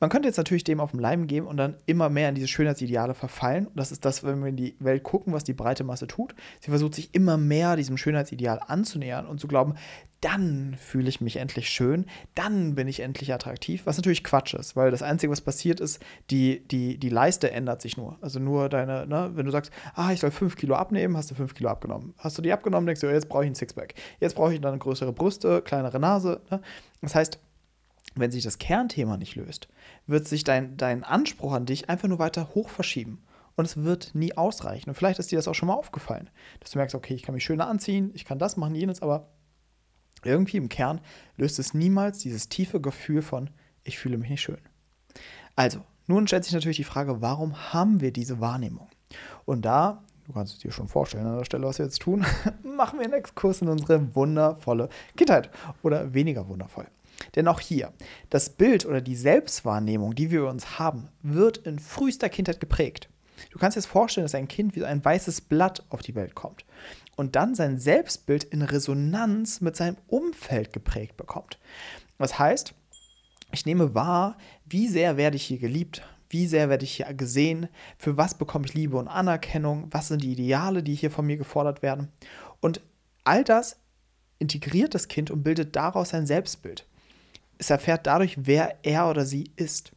Man 0.00 0.10
könnte 0.10 0.28
jetzt 0.28 0.36
natürlich 0.36 0.64
dem 0.64 0.80
auf 0.80 0.90
den 0.90 1.00
Leim 1.00 1.26
gehen 1.26 1.46
und 1.46 1.56
dann 1.56 1.76
immer 1.86 2.08
mehr 2.08 2.28
in 2.28 2.34
diese 2.34 2.48
Schönheitsideale 2.48 3.14
verfallen. 3.14 3.66
Und 3.66 3.76
das 3.76 3.92
ist 3.92 4.04
das, 4.04 4.24
wenn 4.24 4.40
wir 4.40 4.48
in 4.48 4.56
die 4.56 4.76
Welt 4.78 5.02
gucken, 5.02 5.32
was 5.32 5.44
die 5.44 5.54
breite 5.54 5.84
Masse 5.84 6.06
tut. 6.06 6.34
Sie 6.60 6.70
versucht 6.70 6.94
sich 6.94 7.14
immer 7.14 7.36
mehr 7.36 7.76
diesem 7.76 7.96
Schönheitsideal 7.96 8.60
anzunähern 8.66 9.26
und 9.26 9.40
zu 9.40 9.48
glauben, 9.48 9.74
dann 10.20 10.76
fühle 10.78 11.08
ich 11.08 11.20
mich 11.20 11.36
endlich 11.36 11.68
schön, 11.68 12.06
dann 12.34 12.74
bin 12.74 12.88
ich 12.88 13.00
endlich 13.00 13.32
attraktiv, 13.32 13.82
was 13.84 13.96
natürlich 13.96 14.24
Quatsch 14.24 14.54
ist, 14.54 14.74
weil 14.74 14.90
das 14.90 15.02
Einzige, 15.02 15.30
was 15.30 15.42
passiert 15.42 15.78
ist, 15.78 16.02
die, 16.30 16.66
die, 16.68 16.98
die 16.98 17.10
Leiste 17.10 17.50
ändert 17.50 17.82
sich 17.82 17.96
nur. 17.96 18.16
Also 18.22 18.40
nur 18.40 18.68
deine, 18.68 19.06
ne, 19.06 19.30
wenn 19.34 19.44
du 19.44 19.52
sagst, 19.52 19.70
ah, 19.94 20.12
ich 20.12 20.20
soll 20.20 20.30
fünf 20.30 20.56
Kilo 20.56 20.74
abnehmen, 20.74 21.16
hast 21.16 21.30
du 21.30 21.34
fünf 21.34 21.54
Kilo 21.54 21.68
abgenommen. 21.68 22.14
Hast 22.16 22.38
du 22.38 22.42
die 22.42 22.52
abgenommen, 22.52 22.86
denkst 22.86 23.02
du, 23.02 23.08
jetzt 23.08 23.28
brauche 23.28 23.44
ich 23.44 23.50
ein 23.50 23.54
Sixpack. 23.54 23.94
Jetzt 24.18 24.36
brauche 24.36 24.54
ich 24.54 24.60
dann 24.60 24.78
größere 24.78 25.12
Brüste, 25.12 25.60
kleinere 25.62 26.00
Nase. 26.00 26.40
Ne? 26.50 26.60
Das 27.02 27.14
heißt, 27.14 27.38
wenn 28.16 28.30
sich 28.30 28.44
das 28.44 28.58
Kernthema 28.58 29.16
nicht 29.16 29.36
löst, 29.36 29.68
wird 30.06 30.26
sich 30.26 30.44
dein, 30.44 30.76
dein 30.76 31.04
Anspruch 31.04 31.52
an 31.52 31.66
dich 31.66 31.88
einfach 31.88 32.08
nur 32.08 32.18
weiter 32.18 32.54
hoch 32.54 32.68
verschieben. 32.68 33.22
Und 33.56 33.64
es 33.64 33.76
wird 33.78 34.14
nie 34.14 34.36
ausreichen. 34.36 34.90
Und 34.90 34.94
vielleicht 34.94 35.18
ist 35.18 35.30
dir 35.30 35.36
das 35.36 35.48
auch 35.48 35.54
schon 35.54 35.68
mal 35.68 35.74
aufgefallen, 35.74 36.28
dass 36.60 36.70
du 36.70 36.78
merkst, 36.78 36.94
okay, 36.94 37.14
ich 37.14 37.22
kann 37.22 37.34
mich 37.34 37.44
schöner 37.44 37.68
anziehen, 37.68 38.10
ich 38.14 38.24
kann 38.24 38.38
das 38.38 38.56
machen, 38.56 38.74
jenes, 38.74 39.00
aber 39.00 39.28
irgendwie 40.24 40.58
im 40.58 40.68
Kern 40.68 41.00
löst 41.36 41.58
es 41.58 41.72
niemals 41.72 42.18
dieses 42.18 42.48
tiefe 42.48 42.80
Gefühl 42.80 43.22
von, 43.22 43.50
ich 43.84 43.98
fühle 43.98 44.18
mich 44.18 44.30
nicht 44.30 44.42
schön. 44.42 44.58
Also, 45.54 45.80
nun 46.06 46.26
stellt 46.26 46.44
sich 46.44 46.52
natürlich 46.52 46.76
die 46.76 46.84
Frage, 46.84 47.22
warum 47.22 47.72
haben 47.72 48.00
wir 48.00 48.12
diese 48.12 48.40
Wahrnehmung? 48.40 48.88
Und 49.44 49.64
da, 49.64 50.04
du 50.26 50.32
kannst 50.32 50.54
es 50.54 50.58
dir 50.58 50.70
schon 50.70 50.88
vorstellen 50.88 51.26
an 51.26 51.38
der 51.38 51.44
Stelle, 51.44 51.66
was 51.66 51.78
wir 51.78 51.86
jetzt 51.86 52.02
tun, 52.02 52.26
machen 52.62 52.98
wir 52.98 53.06
einen 53.06 53.14
Exkurs 53.14 53.62
in 53.62 53.68
unsere 53.68 54.14
wundervolle 54.14 54.88
Kindheit 55.16 55.50
oder 55.82 56.12
weniger 56.12 56.48
wundervoll. 56.48 56.86
Denn 57.34 57.48
auch 57.48 57.60
hier, 57.60 57.92
das 58.30 58.50
Bild 58.50 58.86
oder 58.86 59.00
die 59.00 59.16
Selbstwahrnehmung, 59.16 60.14
die 60.14 60.30
wir 60.30 60.46
uns 60.46 60.78
haben, 60.78 61.08
wird 61.22 61.58
in 61.58 61.78
frühester 61.78 62.28
Kindheit 62.28 62.60
geprägt. 62.60 63.08
Du 63.50 63.58
kannst 63.58 63.76
dir 63.76 63.80
jetzt 63.80 63.90
vorstellen, 63.90 64.24
dass 64.24 64.34
ein 64.34 64.48
Kind 64.48 64.76
wie 64.76 64.84
ein 64.84 65.04
weißes 65.04 65.42
Blatt 65.42 65.84
auf 65.90 66.00
die 66.00 66.14
Welt 66.14 66.34
kommt 66.34 66.64
und 67.16 67.36
dann 67.36 67.54
sein 67.54 67.78
Selbstbild 67.78 68.44
in 68.44 68.62
Resonanz 68.62 69.60
mit 69.60 69.76
seinem 69.76 69.96
Umfeld 70.06 70.72
geprägt 70.72 71.16
bekommt. 71.16 71.58
Das 72.18 72.38
heißt, 72.38 72.74
ich 73.52 73.66
nehme 73.66 73.94
wahr, 73.94 74.36
wie 74.64 74.88
sehr 74.88 75.16
werde 75.16 75.36
ich 75.36 75.44
hier 75.44 75.58
geliebt, 75.58 76.02
wie 76.28 76.46
sehr 76.46 76.68
werde 76.68 76.84
ich 76.84 76.96
hier 76.96 77.12
gesehen, 77.14 77.68
für 77.98 78.16
was 78.16 78.36
bekomme 78.36 78.66
ich 78.66 78.74
Liebe 78.74 78.96
und 78.96 79.08
Anerkennung, 79.08 79.88
was 79.90 80.08
sind 80.08 80.22
die 80.22 80.32
Ideale, 80.32 80.82
die 80.82 80.94
hier 80.94 81.10
von 81.10 81.26
mir 81.26 81.36
gefordert 81.36 81.82
werden. 81.82 82.08
Und 82.60 82.80
all 83.24 83.44
das 83.44 83.78
integriert 84.38 84.94
das 84.94 85.08
Kind 85.08 85.30
und 85.30 85.42
bildet 85.42 85.76
daraus 85.76 86.10
sein 86.10 86.26
Selbstbild 86.26 86.86
es 87.58 87.70
erfährt 87.70 88.06
dadurch, 88.06 88.36
wer 88.38 88.84
er 88.84 89.08
oder 89.08 89.24
sie 89.24 89.50
ist. 89.56 89.92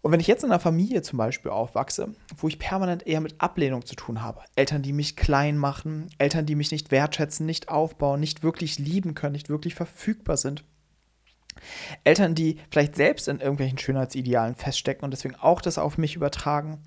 Und 0.00 0.12
wenn 0.12 0.20
ich 0.20 0.26
jetzt 0.26 0.44
in 0.44 0.50
einer 0.50 0.60
Familie 0.60 1.02
zum 1.02 1.18
Beispiel 1.18 1.50
aufwachse, 1.50 2.14
wo 2.36 2.48
ich 2.48 2.58
permanent 2.58 3.06
eher 3.06 3.20
mit 3.20 3.40
Ablehnung 3.40 3.84
zu 3.84 3.96
tun 3.96 4.22
habe, 4.22 4.42
Eltern, 4.54 4.82
die 4.82 4.92
mich 4.92 5.16
klein 5.16 5.58
machen, 5.58 6.08
Eltern, 6.18 6.46
die 6.46 6.54
mich 6.54 6.70
nicht 6.70 6.90
wertschätzen, 6.90 7.46
nicht 7.46 7.68
aufbauen, 7.68 8.20
nicht 8.20 8.42
wirklich 8.42 8.78
lieben 8.78 9.14
können, 9.14 9.32
nicht 9.32 9.48
wirklich 9.48 9.74
verfügbar 9.74 10.36
sind, 10.36 10.64
Eltern, 12.04 12.34
die 12.34 12.58
vielleicht 12.70 12.96
selbst 12.96 13.28
in 13.28 13.40
irgendwelchen 13.40 13.78
Schönheitsidealen 13.78 14.54
feststecken 14.54 15.04
und 15.04 15.10
deswegen 15.12 15.34
auch 15.36 15.60
das 15.60 15.78
auf 15.78 15.98
mich 15.98 16.16
übertragen. 16.16 16.80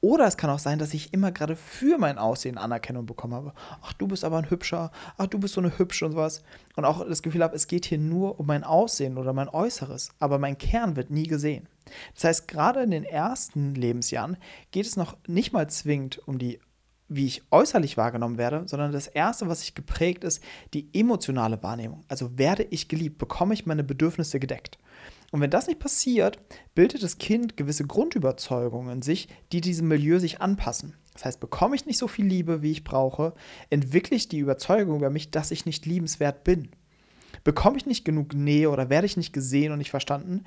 Oder 0.00 0.26
es 0.26 0.36
kann 0.36 0.50
auch 0.50 0.58
sein, 0.58 0.78
dass 0.78 0.94
ich 0.94 1.12
immer 1.12 1.32
gerade 1.32 1.56
für 1.56 1.98
mein 1.98 2.18
Aussehen 2.18 2.58
Anerkennung 2.58 3.06
bekommen 3.06 3.34
habe. 3.34 3.52
Ach, 3.82 3.92
du 3.92 4.06
bist 4.06 4.24
aber 4.24 4.38
ein 4.38 4.50
Hübscher. 4.50 4.92
Ach, 5.16 5.26
du 5.26 5.38
bist 5.38 5.54
so 5.54 5.60
eine 5.60 5.76
Hübsche 5.76 6.06
und 6.06 6.12
sowas. 6.12 6.42
Und 6.76 6.84
auch 6.84 7.04
das 7.06 7.22
Gefühl 7.22 7.42
habe, 7.42 7.56
es 7.56 7.66
geht 7.66 7.86
hier 7.86 7.98
nur 7.98 8.38
um 8.38 8.46
mein 8.46 8.62
Aussehen 8.64 9.18
oder 9.18 9.32
mein 9.32 9.48
Äußeres. 9.48 10.10
Aber 10.20 10.38
mein 10.38 10.56
Kern 10.56 10.94
wird 10.94 11.10
nie 11.10 11.26
gesehen. 11.26 11.68
Das 12.14 12.24
heißt, 12.24 12.48
gerade 12.48 12.82
in 12.82 12.90
den 12.90 13.04
ersten 13.04 13.74
Lebensjahren 13.74 14.36
geht 14.70 14.86
es 14.86 14.96
noch 14.96 15.16
nicht 15.26 15.52
mal 15.52 15.68
zwingend 15.68 16.20
um 16.26 16.38
die 16.38 16.60
wie 17.08 17.26
ich 17.26 17.42
äußerlich 17.50 17.96
wahrgenommen 17.96 18.38
werde, 18.38 18.64
sondern 18.66 18.92
das 18.92 19.06
Erste, 19.06 19.48
was 19.48 19.60
sich 19.60 19.74
geprägt 19.74 20.24
ist, 20.24 20.42
die 20.74 20.88
emotionale 20.92 21.62
Wahrnehmung. 21.62 22.04
Also 22.08 22.38
werde 22.38 22.64
ich 22.64 22.88
geliebt, 22.88 23.18
bekomme 23.18 23.54
ich 23.54 23.66
meine 23.66 23.84
Bedürfnisse 23.84 24.38
gedeckt. 24.38 24.78
Und 25.30 25.40
wenn 25.40 25.50
das 25.50 25.66
nicht 25.66 25.80
passiert, 25.80 26.38
bildet 26.74 27.02
das 27.02 27.18
Kind 27.18 27.56
gewisse 27.56 27.86
Grundüberzeugungen 27.86 28.92
in 28.92 29.02
sich, 29.02 29.28
die 29.52 29.60
diesem 29.60 29.88
Milieu 29.88 30.18
sich 30.18 30.40
anpassen. 30.40 30.94
Das 31.12 31.24
heißt, 31.24 31.40
bekomme 31.40 31.76
ich 31.76 31.84
nicht 31.84 31.98
so 31.98 32.08
viel 32.08 32.26
Liebe, 32.26 32.62
wie 32.62 32.70
ich 32.70 32.84
brauche, 32.84 33.34
entwickle 33.70 34.16
ich 34.16 34.28
die 34.28 34.38
Überzeugung 34.38 34.96
über 34.96 35.10
mich, 35.10 35.30
dass 35.30 35.50
ich 35.50 35.66
nicht 35.66 35.84
liebenswert 35.84 36.44
bin. 36.44 36.70
Bekomme 37.44 37.76
ich 37.76 37.86
nicht 37.86 38.04
genug 38.04 38.34
Nähe 38.34 38.70
oder 38.70 38.88
werde 38.88 39.06
ich 39.06 39.16
nicht 39.16 39.32
gesehen 39.32 39.72
und 39.72 39.78
nicht 39.78 39.90
verstanden, 39.90 40.44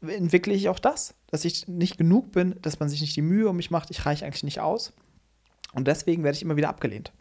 entwickle 0.00 0.54
ich 0.54 0.68
auch 0.68 0.78
das, 0.78 1.14
dass 1.28 1.44
ich 1.44 1.68
nicht 1.68 1.98
genug 1.98 2.32
bin, 2.32 2.56
dass 2.62 2.80
man 2.80 2.88
sich 2.88 3.00
nicht 3.00 3.16
die 3.16 3.22
Mühe 3.22 3.48
um 3.48 3.56
mich 3.56 3.70
macht, 3.70 3.90
ich 3.90 4.06
reiche 4.06 4.24
eigentlich 4.24 4.44
nicht 4.44 4.60
aus. 4.60 4.92
Und 5.74 5.86
deswegen 5.86 6.24
werde 6.24 6.36
ich 6.36 6.42
immer 6.42 6.56
wieder 6.56 6.68
abgelehnt. 6.68 7.12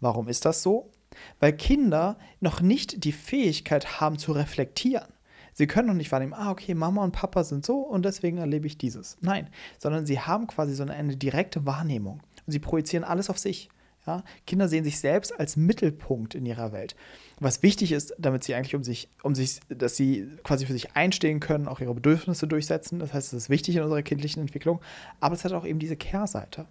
Warum 0.00 0.28
ist 0.28 0.44
das 0.44 0.62
so? 0.62 0.90
Weil 1.38 1.52
Kinder 1.52 2.18
noch 2.40 2.60
nicht 2.60 3.04
die 3.04 3.12
Fähigkeit 3.12 4.00
haben 4.00 4.18
zu 4.18 4.32
reflektieren. 4.32 5.08
Sie 5.52 5.66
können 5.66 5.88
noch 5.88 5.94
nicht 5.94 6.12
wahrnehmen, 6.12 6.32
ah, 6.32 6.50
okay, 6.50 6.74
Mama 6.74 7.02
und 7.02 7.12
Papa 7.12 7.44
sind 7.44 7.66
so 7.66 7.78
und 7.78 8.04
deswegen 8.04 8.38
erlebe 8.38 8.66
ich 8.66 8.78
dieses. 8.78 9.18
Nein, 9.20 9.48
sondern 9.78 10.06
sie 10.06 10.20
haben 10.20 10.46
quasi 10.46 10.74
so 10.74 10.82
eine, 10.82 10.92
eine 10.92 11.16
direkte 11.16 11.66
Wahrnehmung 11.66 12.22
und 12.46 12.52
sie 12.52 12.60
projizieren 12.60 13.04
alles 13.04 13.28
auf 13.28 13.38
sich. 13.38 13.68
Ja? 14.06 14.22
Kinder 14.46 14.68
sehen 14.68 14.84
sich 14.84 15.00
selbst 15.00 15.38
als 15.38 15.56
Mittelpunkt 15.56 16.34
in 16.34 16.46
ihrer 16.46 16.72
Welt. 16.72 16.94
Was 17.40 17.62
wichtig 17.62 17.92
ist, 17.92 18.14
damit 18.18 18.44
sie 18.44 18.54
eigentlich 18.54 18.74
um 18.74 18.84
sich, 18.84 19.08
um 19.22 19.34
sich, 19.34 19.60
dass 19.68 19.96
sie 19.96 20.28
quasi 20.44 20.66
für 20.66 20.72
sich 20.72 20.96
einstehen 20.96 21.40
können, 21.40 21.68
auch 21.68 21.80
ihre 21.80 21.94
Bedürfnisse 21.94 22.46
durchsetzen. 22.46 22.98
Das 22.98 23.12
heißt, 23.12 23.32
es 23.32 23.44
ist 23.44 23.50
wichtig 23.50 23.76
in 23.76 23.82
unserer 23.82 24.02
kindlichen 24.02 24.40
Entwicklung, 24.40 24.80
aber 25.20 25.34
es 25.34 25.44
hat 25.44 25.52
auch 25.52 25.66
eben 25.66 25.78
diese 25.78 25.96
Kehrseite. 25.96 26.66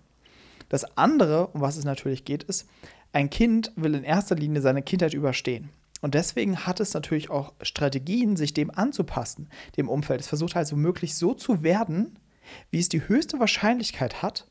Das 0.69 0.97
andere, 0.97 1.47
um 1.47 1.61
was 1.61 1.77
es 1.77 1.83
natürlich 1.83 2.25
geht, 2.25 2.43
ist, 2.43 2.69
ein 3.11 3.29
Kind 3.29 3.71
will 3.75 3.95
in 3.95 4.03
erster 4.03 4.35
Linie 4.35 4.61
seine 4.61 4.83
Kindheit 4.83 5.13
überstehen. 5.13 5.69
Und 6.01 6.13
deswegen 6.13 6.65
hat 6.65 6.79
es 6.79 6.93
natürlich 6.93 7.29
auch 7.29 7.53
Strategien, 7.61 8.37
sich 8.37 8.53
dem 8.53 8.71
anzupassen, 8.71 9.49
dem 9.75 9.89
Umfeld. 9.89 10.21
Es 10.21 10.27
versucht 10.27 10.55
also 10.55 10.75
möglichst 10.75 11.17
so 11.17 11.33
zu 11.33 11.63
werden, 11.63 12.17
wie 12.71 12.79
es 12.79 12.89
die 12.89 13.07
höchste 13.07 13.39
Wahrscheinlichkeit 13.39 14.21
hat, 14.21 14.47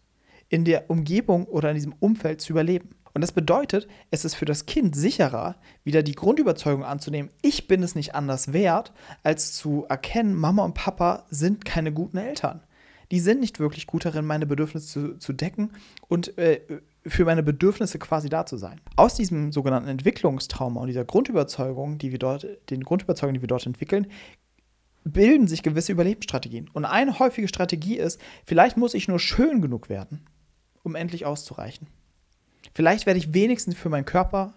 in 0.48 0.64
der 0.64 0.90
Umgebung 0.90 1.46
oder 1.46 1.70
in 1.70 1.76
diesem 1.76 1.94
Umfeld 2.00 2.40
zu 2.40 2.52
überleben. 2.52 2.90
Und 3.14 3.22
das 3.22 3.32
bedeutet, 3.32 3.88
es 4.10 4.24
ist 4.24 4.34
für 4.34 4.44
das 4.44 4.66
Kind 4.66 4.94
sicherer, 4.94 5.56
wieder 5.82 6.02
die 6.02 6.14
Grundüberzeugung 6.14 6.84
anzunehmen, 6.84 7.30
ich 7.42 7.66
bin 7.66 7.82
es 7.82 7.94
nicht 7.94 8.14
anders 8.14 8.52
wert, 8.52 8.92
als 9.22 9.54
zu 9.54 9.86
erkennen, 9.88 10.34
Mama 10.34 10.64
und 10.64 10.74
Papa 10.74 11.24
sind 11.30 11.64
keine 11.64 11.92
guten 11.92 12.18
Eltern 12.18 12.62
die 13.10 13.20
sind 13.20 13.40
nicht 13.40 13.58
wirklich 13.58 13.86
gut 13.86 14.04
darin, 14.04 14.24
meine 14.24 14.46
Bedürfnisse 14.46 14.86
zu, 14.86 15.18
zu 15.18 15.32
decken 15.32 15.72
und 16.08 16.36
äh, 16.38 16.60
für 17.06 17.24
meine 17.24 17.42
Bedürfnisse 17.42 17.98
quasi 17.98 18.28
da 18.28 18.44
zu 18.44 18.56
sein. 18.56 18.80
Aus 18.96 19.14
diesem 19.14 19.52
sogenannten 19.52 19.88
Entwicklungstrauma 19.88 20.80
und 20.80 20.88
dieser 20.88 21.04
Grundüberzeugung, 21.04 21.98
die 21.98 22.12
wir 22.12 22.18
dort, 22.18 22.46
den 22.70 22.84
Grundüberzeugungen, 22.84 23.36
die 23.36 23.42
wir 23.42 23.48
dort 23.48 23.66
entwickeln, 23.66 24.08
bilden 25.04 25.48
sich 25.48 25.62
gewisse 25.62 25.92
Überlebensstrategien. 25.92 26.68
Und 26.72 26.84
eine 26.84 27.18
häufige 27.18 27.48
Strategie 27.48 27.96
ist, 27.96 28.20
vielleicht 28.44 28.76
muss 28.76 28.94
ich 28.94 29.08
nur 29.08 29.18
schön 29.18 29.62
genug 29.62 29.88
werden, 29.88 30.26
um 30.82 30.94
endlich 30.94 31.24
auszureichen. 31.24 31.86
Vielleicht 32.74 33.06
werde 33.06 33.18
ich 33.18 33.32
wenigstens 33.32 33.76
für 33.76 33.88
meinen 33.88 34.04
Körper, 34.04 34.54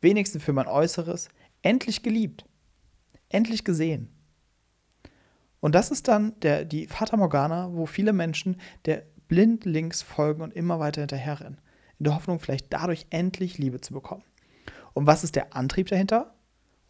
wenigstens 0.00 0.42
für 0.42 0.52
mein 0.52 0.66
Äußeres 0.66 1.28
endlich 1.62 2.02
geliebt, 2.02 2.44
endlich 3.30 3.64
gesehen. 3.64 4.13
Und 5.64 5.74
das 5.74 5.90
ist 5.90 6.08
dann 6.08 6.38
der, 6.40 6.66
die 6.66 6.86
Fata 6.88 7.16
Morgana, 7.16 7.70
wo 7.72 7.86
viele 7.86 8.12
Menschen 8.12 8.60
der 8.84 9.02
blind 9.28 9.64
links 9.64 10.02
folgen 10.02 10.42
und 10.42 10.52
immer 10.52 10.78
weiter 10.78 11.00
hinterherrennen. 11.00 11.58
In 11.98 12.04
der 12.04 12.14
Hoffnung, 12.14 12.38
vielleicht 12.38 12.70
dadurch 12.70 13.06
endlich 13.08 13.56
Liebe 13.56 13.80
zu 13.80 13.94
bekommen. 13.94 14.24
Und 14.92 15.06
was 15.06 15.24
ist 15.24 15.36
der 15.36 15.56
Antrieb 15.56 15.88
dahinter? 15.88 16.34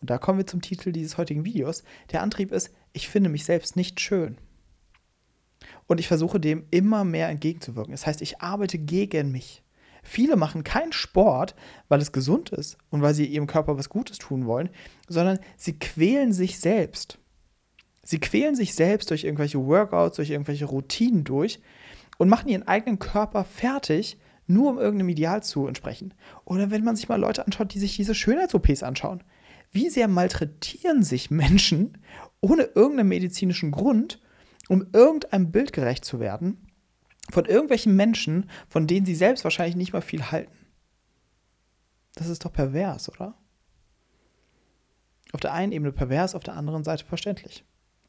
Und 0.00 0.11
da 0.11 0.19
kommen 0.19 0.38
wir 0.38 0.49
zum 0.49 0.61
Titel 0.61 0.90
dieses 0.90 1.19
heutigen 1.19 1.45
Videos. 1.45 1.85
Der 2.11 2.21
Antrieb 2.21 2.50
ist, 2.50 2.75
ich 2.93 3.09
finde 3.09 3.31
mich 3.31 3.45
selbst 3.45 3.76
nicht 3.76 4.00
schön. 4.00 4.38
Und 5.87 6.00
ich 6.00 6.09
versuche 6.09 6.40
dem 6.40 6.64
immer 6.73 7.04
mehr 7.04 7.28
entgegenzuwirken. 7.28 7.93
Das 7.93 8.09
heißt, 8.09 8.23
ich 8.23 8.40
arbeite 8.40 8.78
gegen 8.78 9.31
mich. 9.31 9.62
Viele 10.02 10.35
machen 10.35 10.64
keinen 10.64 10.93
Sport, 10.93 11.54
weil 11.87 12.00
es 12.00 12.11
gesund 12.11 12.50
ist 12.50 12.76
und 12.90 13.02
weil 13.02 13.14
sie 13.14 13.26
ihrem 13.26 13.47
Körper 13.47 13.78
was 13.78 13.88
Gutes 13.88 14.19
tun 14.19 14.47
wollen, 14.47 14.69
sondern 15.07 15.38
sie 15.57 15.78
quälen 15.78 16.33
sich 16.33 16.59
selbst. 16.59 17.21
Sie 18.04 18.20
quälen 18.20 18.54
sich 18.54 18.75
selbst 18.75 19.11
durch 19.11 19.25
irgendwelche 19.25 19.64
Workouts, 19.64 20.16
durch 20.16 20.30
irgendwelche 20.30 20.66
Routinen 20.66 21.25
durch 21.25 21.61
und 22.18 22.28
machen 22.28 22.49
ihren 22.49 22.68
eigenen 22.68 22.99
Körper 22.99 23.44
fertig, 23.44 24.18
nur 24.46 24.70
um 24.70 24.78
irgendeinem 24.78 25.08
Ideal 25.08 25.42
zu 25.42 25.66
entsprechen. 25.66 26.12
Oder 26.44 26.70
wenn 26.70 26.84
man 26.84 26.96
sich 26.96 27.08
mal 27.08 27.18
Leute 27.18 27.46
anschaut, 27.46 27.73
die 27.73 27.78
sich 27.78 27.96
diese 27.96 28.14
Schönheits-OPs 28.14 28.82
anschauen. 28.82 29.25
Wie 29.73 29.88
sehr 29.88 30.06
malträtieren 30.06 31.02
sich 31.02 31.30
Menschen 31.30 31.99
ohne 32.40 32.62
irgendeinen 32.62 33.08
medizinischen 33.08 33.70
Grund, 33.70 34.20
um 34.68 34.87
irgendeinem 34.92 35.50
Bild 35.50 35.73
gerecht 35.73 36.04
zu 36.04 36.20
werden, 36.20 36.68
von 37.30 37.46
irgendwelchen 37.46 37.96
Menschen, 37.96 38.50
von 38.68 38.87
denen 38.87 39.06
sie 39.06 39.14
selbst 39.14 39.44
wahrscheinlich 39.44 39.76
nicht 39.76 39.94
mal 39.94 40.02
viel 40.02 40.30
halten. 40.30 40.52
Das 42.14 42.28
ist 42.28 42.44
doch 42.44 42.52
pervers, 42.52 43.08
oder? 43.08 43.34
Auf 45.32 45.40
der 45.40 45.52
einen 45.52 45.73
Ebene 45.73 45.90
pervers, 45.90 46.34
auf 46.34 46.44
der 46.44 46.54
anderen 46.54 46.84
Seite 46.84 47.04
verständlich. 47.04 47.64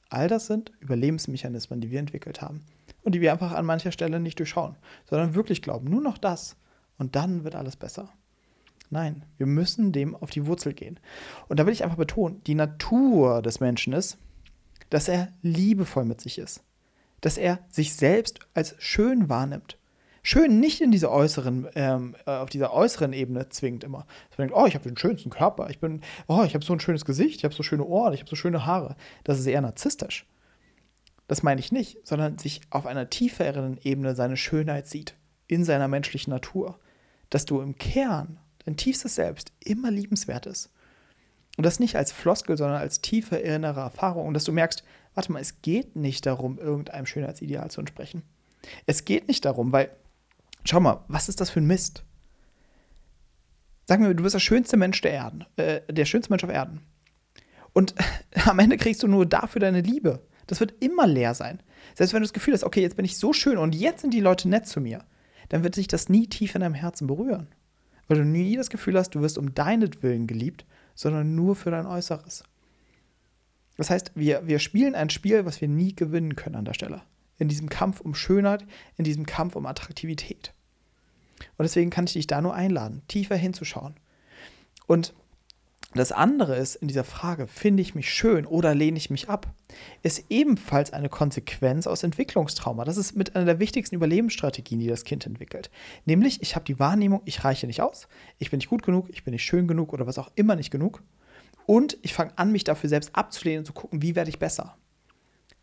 All 0.09 0.27
das 0.27 0.47
sind 0.47 0.71
Überlebensmechanismen, 0.79 1.81
die 1.81 1.91
wir 1.91 1.99
entwickelt 1.99 2.41
haben 2.41 2.63
und 3.03 3.15
die 3.15 3.21
wir 3.21 3.31
einfach 3.31 3.51
an 3.51 3.65
mancher 3.65 3.91
Stelle 3.91 4.19
nicht 4.19 4.39
durchschauen, 4.39 4.75
sondern 5.05 5.35
wirklich 5.35 5.61
glauben, 5.61 5.89
nur 5.89 6.01
noch 6.01 6.17
das 6.17 6.55
und 6.97 7.15
dann 7.15 7.43
wird 7.43 7.55
alles 7.55 7.75
besser. 7.75 8.09
Nein, 8.89 9.25
wir 9.37 9.47
müssen 9.47 9.91
dem 9.91 10.15
auf 10.15 10.29
die 10.29 10.45
Wurzel 10.45 10.73
gehen. 10.73 10.99
Und 11.47 11.59
da 11.59 11.65
will 11.65 11.73
ich 11.73 11.83
einfach 11.83 11.97
betonen, 11.97 12.41
die 12.45 12.55
Natur 12.55 13.41
des 13.41 13.59
Menschen 13.59 13.93
ist, 13.93 14.17
dass 14.89 15.07
er 15.07 15.29
liebevoll 15.41 16.05
mit 16.05 16.21
sich 16.21 16.37
ist, 16.37 16.63
dass 17.21 17.37
er 17.37 17.59
sich 17.69 17.95
selbst 17.95 18.39
als 18.53 18.75
schön 18.79 19.27
wahrnimmt 19.27 19.77
schön 20.25 20.59
nicht 20.59 20.81
in 20.81 20.91
diese 20.91 21.11
äußeren, 21.11 21.67
ähm, 21.75 22.15
äh, 22.25 22.31
auf 22.31 22.49
dieser 22.49 22.73
äußeren 22.73 23.13
Ebene 23.13 23.47
zwingt 23.49 23.83
immer. 23.83 24.07
Dass 24.29 24.37
man 24.37 24.47
denkt, 24.47 24.59
oh, 24.59 24.65
ich 24.65 24.73
habe 24.73 24.89
den 24.89 24.97
schönsten 24.97 25.29
Körper, 25.29 25.69
ich 25.69 25.79
bin, 25.79 26.01
oh, 26.27 26.43
ich 26.43 26.55
habe 26.55 26.65
so 26.65 26.73
ein 26.73 26.79
schönes 26.79 27.05
Gesicht, 27.05 27.37
ich 27.37 27.43
habe 27.43 27.53
so 27.53 27.61
schöne 27.61 27.85
Ohren, 27.85 28.13
ich 28.13 28.21
habe 28.21 28.29
so 28.29 28.35
schöne 28.35 28.65
Haare. 28.65 28.95
Das 29.23 29.39
ist 29.39 29.45
eher 29.45 29.61
narzisstisch. 29.61 30.25
Das 31.27 31.43
meine 31.43 31.59
ich 31.59 31.71
nicht, 31.71 32.05
sondern 32.05 32.39
sich 32.39 32.61
auf 32.71 32.87
einer 32.87 33.09
tieferen 33.09 33.77
Ebene 33.83 34.15
seine 34.15 34.35
Schönheit 34.35 34.87
sieht, 34.87 35.15
in 35.47 35.63
seiner 35.63 35.87
menschlichen 35.87 36.31
Natur. 36.31 36.79
Dass 37.29 37.45
du 37.45 37.61
im 37.61 37.77
Kern, 37.77 38.39
dein 38.65 38.77
tiefstes 38.77 39.15
Selbst, 39.15 39.51
immer 39.59 39.91
liebenswert 39.91 40.47
ist. 40.47 40.71
Und 41.57 41.65
das 41.65 41.79
nicht 41.79 41.95
als 41.95 42.11
Floskel, 42.11 42.57
sondern 42.57 42.79
als 42.79 43.01
tiefe 43.01 43.37
innere 43.37 43.79
Erfahrung. 43.79 44.27
Und 44.27 44.33
dass 44.33 44.43
du 44.43 44.51
merkst, 44.51 44.83
warte 45.13 45.31
mal, 45.31 45.39
es 45.39 45.61
geht 45.61 45.95
nicht 45.95 46.25
darum, 46.25 46.57
irgendeinem 46.57 47.05
Schönheitsideal 47.05 47.69
zu 47.69 47.79
entsprechen. 47.79 48.23
Es 48.87 49.05
geht 49.05 49.27
nicht 49.27 49.45
darum, 49.45 49.71
weil 49.71 49.91
Schau 50.65 50.79
mal, 50.79 51.03
was 51.07 51.29
ist 51.29 51.41
das 51.41 51.49
für 51.49 51.61
ein 51.61 51.67
Mist? 51.67 52.03
Sag 53.85 53.99
mir, 53.99 54.13
du 54.15 54.23
bist 54.23 54.33
der 54.33 54.39
schönste 54.39 54.77
Mensch 54.77 54.99
der 55.01 55.11
Erden, 55.11 55.45
äh, 55.57 55.81
der 55.91 56.05
schönste 56.05 56.31
Mensch 56.31 56.43
auf 56.43 56.49
Erden. 56.49 56.81
Und 57.73 57.93
am 58.45 58.59
Ende 58.59 58.77
kriegst 58.77 59.03
du 59.03 59.07
nur 59.07 59.25
dafür 59.25 59.59
deine 59.59 59.81
Liebe. 59.81 60.25
Das 60.47 60.59
wird 60.59 60.73
immer 60.83 61.07
leer 61.07 61.33
sein. 61.33 61.61
Selbst 61.93 62.13
wenn 62.13 62.21
du 62.21 62.25
das 62.25 62.33
Gefühl 62.33 62.53
hast, 62.53 62.63
okay, 62.63 62.81
jetzt 62.81 62.95
bin 62.95 63.05
ich 63.05 63.17
so 63.17 63.33
schön 63.33 63.57
und 63.57 63.75
jetzt 63.75 64.01
sind 64.01 64.13
die 64.13 64.21
Leute 64.21 64.49
nett 64.49 64.67
zu 64.67 64.81
mir, 64.81 65.05
dann 65.49 65.63
wird 65.63 65.75
sich 65.75 65.87
das 65.87 66.09
nie 66.09 66.27
tief 66.27 66.55
in 66.55 66.61
deinem 66.61 66.73
Herzen 66.73 67.07
berühren. 67.07 67.47
Weil 68.07 68.17
du 68.17 68.25
nie 68.25 68.55
das 68.55 68.69
Gefühl 68.69 68.97
hast, 68.97 69.11
du 69.11 69.21
wirst 69.21 69.37
um 69.37 69.53
deinetwillen 69.53 70.27
geliebt, 70.27 70.65
sondern 70.93 71.35
nur 71.35 71.55
für 71.55 71.71
dein 71.71 71.85
Äußeres. 71.85 72.43
Das 73.77 73.89
heißt, 73.89 74.13
wir, 74.15 74.47
wir 74.47 74.59
spielen 74.59 74.95
ein 74.95 75.09
Spiel, 75.09 75.45
was 75.45 75.61
wir 75.61 75.67
nie 75.67 75.95
gewinnen 75.95 76.35
können 76.35 76.55
an 76.55 76.65
der 76.65 76.73
Stelle 76.73 77.01
in 77.37 77.47
diesem 77.47 77.69
Kampf 77.69 78.01
um 78.01 78.15
Schönheit, 78.15 78.65
in 78.97 79.03
diesem 79.03 79.25
Kampf 79.25 79.55
um 79.55 79.65
Attraktivität. 79.65 80.53
Und 81.57 81.63
deswegen 81.63 81.89
kann 81.89 82.05
ich 82.05 82.13
dich 82.13 82.27
da 82.27 82.41
nur 82.41 82.53
einladen, 82.53 83.01
tiefer 83.07 83.35
hinzuschauen. 83.35 83.95
Und 84.87 85.13
das 85.95 86.11
andere 86.11 86.57
ist 86.57 86.75
in 86.75 86.89
dieser 86.89 87.05
Frage, 87.05 87.47
finde 87.47 87.81
ich 87.81 87.95
mich 87.95 88.13
schön 88.13 88.45
oder 88.45 88.75
lehne 88.75 88.97
ich 88.97 89.09
mich 89.09 89.29
ab, 89.29 89.53
ist 90.03 90.25
ebenfalls 90.29 90.91
eine 90.91 91.07
Konsequenz 91.07 91.87
aus 91.87 92.03
Entwicklungstrauma. 92.03 92.83
Das 92.83 92.97
ist 92.97 93.15
mit 93.15 93.33
einer 93.33 93.45
der 93.45 93.59
wichtigsten 93.59 93.95
Überlebensstrategien, 93.95 94.81
die 94.81 94.87
das 94.87 95.05
Kind 95.05 95.25
entwickelt. 95.25 95.71
Nämlich, 96.03 96.41
ich 96.41 96.55
habe 96.55 96.65
die 96.65 96.79
Wahrnehmung, 96.79 97.21
ich 97.23 97.45
reiche 97.45 97.65
nicht 97.65 97.81
aus, 97.81 98.09
ich 98.39 98.51
bin 98.51 98.57
nicht 98.57 98.69
gut 98.69 98.83
genug, 98.83 99.09
ich 99.09 99.23
bin 99.23 99.31
nicht 99.31 99.45
schön 99.45 99.69
genug 99.69 99.93
oder 99.93 100.05
was 100.05 100.17
auch 100.17 100.31
immer 100.35 100.57
nicht 100.57 100.69
genug. 100.69 101.01
Und 101.65 101.97
ich 102.01 102.13
fange 102.13 102.37
an, 102.37 102.51
mich 102.51 102.65
dafür 102.65 102.89
selbst 102.89 103.15
abzulehnen 103.15 103.59
und 103.59 103.65
zu 103.65 103.73
gucken, 103.73 104.01
wie 104.01 104.17
werde 104.17 104.29
ich 104.29 104.37
besser? 104.37 104.75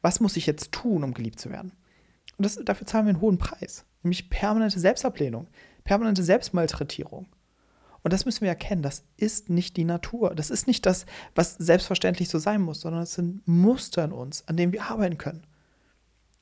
Was 0.00 0.18
muss 0.18 0.38
ich 0.38 0.46
jetzt 0.46 0.72
tun, 0.72 1.04
um 1.04 1.12
geliebt 1.12 1.40
zu 1.40 1.50
werden? 1.50 1.72
Und 2.38 2.46
das, 2.46 2.56
dafür 2.64 2.86
zahlen 2.86 3.04
wir 3.04 3.10
einen 3.10 3.20
hohen 3.20 3.36
Preis, 3.36 3.84
nämlich 4.02 4.30
permanente 4.30 4.80
Selbstablehnung, 4.80 5.46
permanente 5.84 6.22
Selbstmalträtierung. 6.22 7.26
Und 8.02 8.12
das 8.12 8.24
müssen 8.24 8.40
wir 8.40 8.48
erkennen, 8.48 8.82
das 8.82 9.04
ist 9.16 9.48
nicht 9.48 9.76
die 9.76 9.84
Natur. 9.84 10.34
Das 10.34 10.50
ist 10.50 10.66
nicht 10.66 10.86
das, 10.86 11.06
was 11.34 11.54
selbstverständlich 11.54 12.28
so 12.28 12.38
sein 12.38 12.60
muss, 12.60 12.80
sondern 12.80 13.02
es 13.02 13.14
sind 13.14 13.46
Muster 13.46 14.04
in 14.04 14.12
uns, 14.12 14.46
an 14.48 14.56
denen 14.56 14.72
wir 14.72 14.84
arbeiten 14.84 15.18
können. 15.18 15.46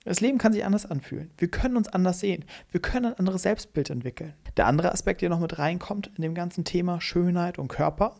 Das 0.04 0.20
Leben 0.20 0.38
kann 0.38 0.54
sich 0.54 0.64
anders 0.64 0.86
anfühlen. 0.86 1.30
Wir 1.36 1.48
können 1.48 1.76
uns 1.76 1.88
anders 1.88 2.20
sehen. 2.20 2.46
Wir 2.70 2.80
können 2.80 3.06
ein 3.06 3.18
anderes 3.18 3.42
Selbstbild 3.42 3.90
entwickeln. 3.90 4.32
Der 4.56 4.66
andere 4.66 4.92
Aspekt, 4.92 5.20
der 5.20 5.28
noch 5.28 5.40
mit 5.40 5.58
reinkommt 5.58 6.10
in 6.16 6.22
dem 6.22 6.34
ganzen 6.34 6.64
Thema 6.64 7.02
Schönheit 7.02 7.58
und 7.58 7.68
Körper, 7.68 8.14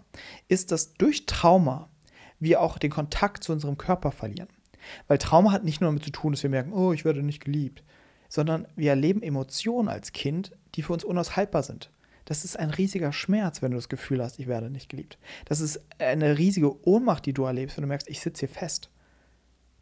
ist, 0.49 0.73
dass 0.73 0.93
durch 0.95 1.25
Trauma 1.25 1.89
wir 2.39 2.61
auch 2.61 2.77
den 2.77 2.91
Kontakt 2.91 3.45
zu 3.45 3.53
unserem 3.53 3.79
Körper 3.79 4.13
verlieren. 4.13 4.49
Weil 5.09 5.19
Trauma 5.19 5.53
hat 5.53 5.65
nicht 5.65 5.81
nur 5.81 5.89
damit 5.89 6.05
zu 6.05 6.11
tun, 6.11 6.33
dass 6.33 6.43
wir 6.43 6.51
merken, 6.51 6.73
oh, 6.73 6.93
ich 6.93 7.07
werde 7.07 7.23
nicht 7.23 7.45
geliebt, 7.45 7.83
sondern 8.31 8.67
wir 8.77 8.91
erleben 8.91 9.23
Emotionen 9.23 9.89
als 9.89 10.13
Kind, 10.13 10.53
die 10.75 10.83
für 10.83 10.95
uns 10.95 11.05
unaushaltbar 11.05 11.63
sind. 11.63 11.91
Das 12.25 12.45
ist 12.45 12.57
ein 12.57 12.71
riesiger 12.71 13.13
Schmerz, 13.13 13.61
wenn 13.61 13.73
du 13.73 13.77
das 13.77 13.89
Gefühl 13.89 14.23
hast, 14.23 14.39
ich 14.39 14.47
werde 14.47 14.71
nicht 14.71 14.89
geliebt. 14.89 15.19
Das 15.47 15.61
ist 15.61 15.83
eine 15.99 16.39
riesige 16.39 16.87
Ohnmacht, 16.87 17.27
die 17.27 17.33
du 17.33 17.45
erlebst, 17.45 17.77
wenn 17.77 17.83
du 17.83 17.89
merkst, 17.89 18.09
ich 18.09 18.21
sitze 18.21 18.47
hier 18.47 18.49
fest. 18.49 18.89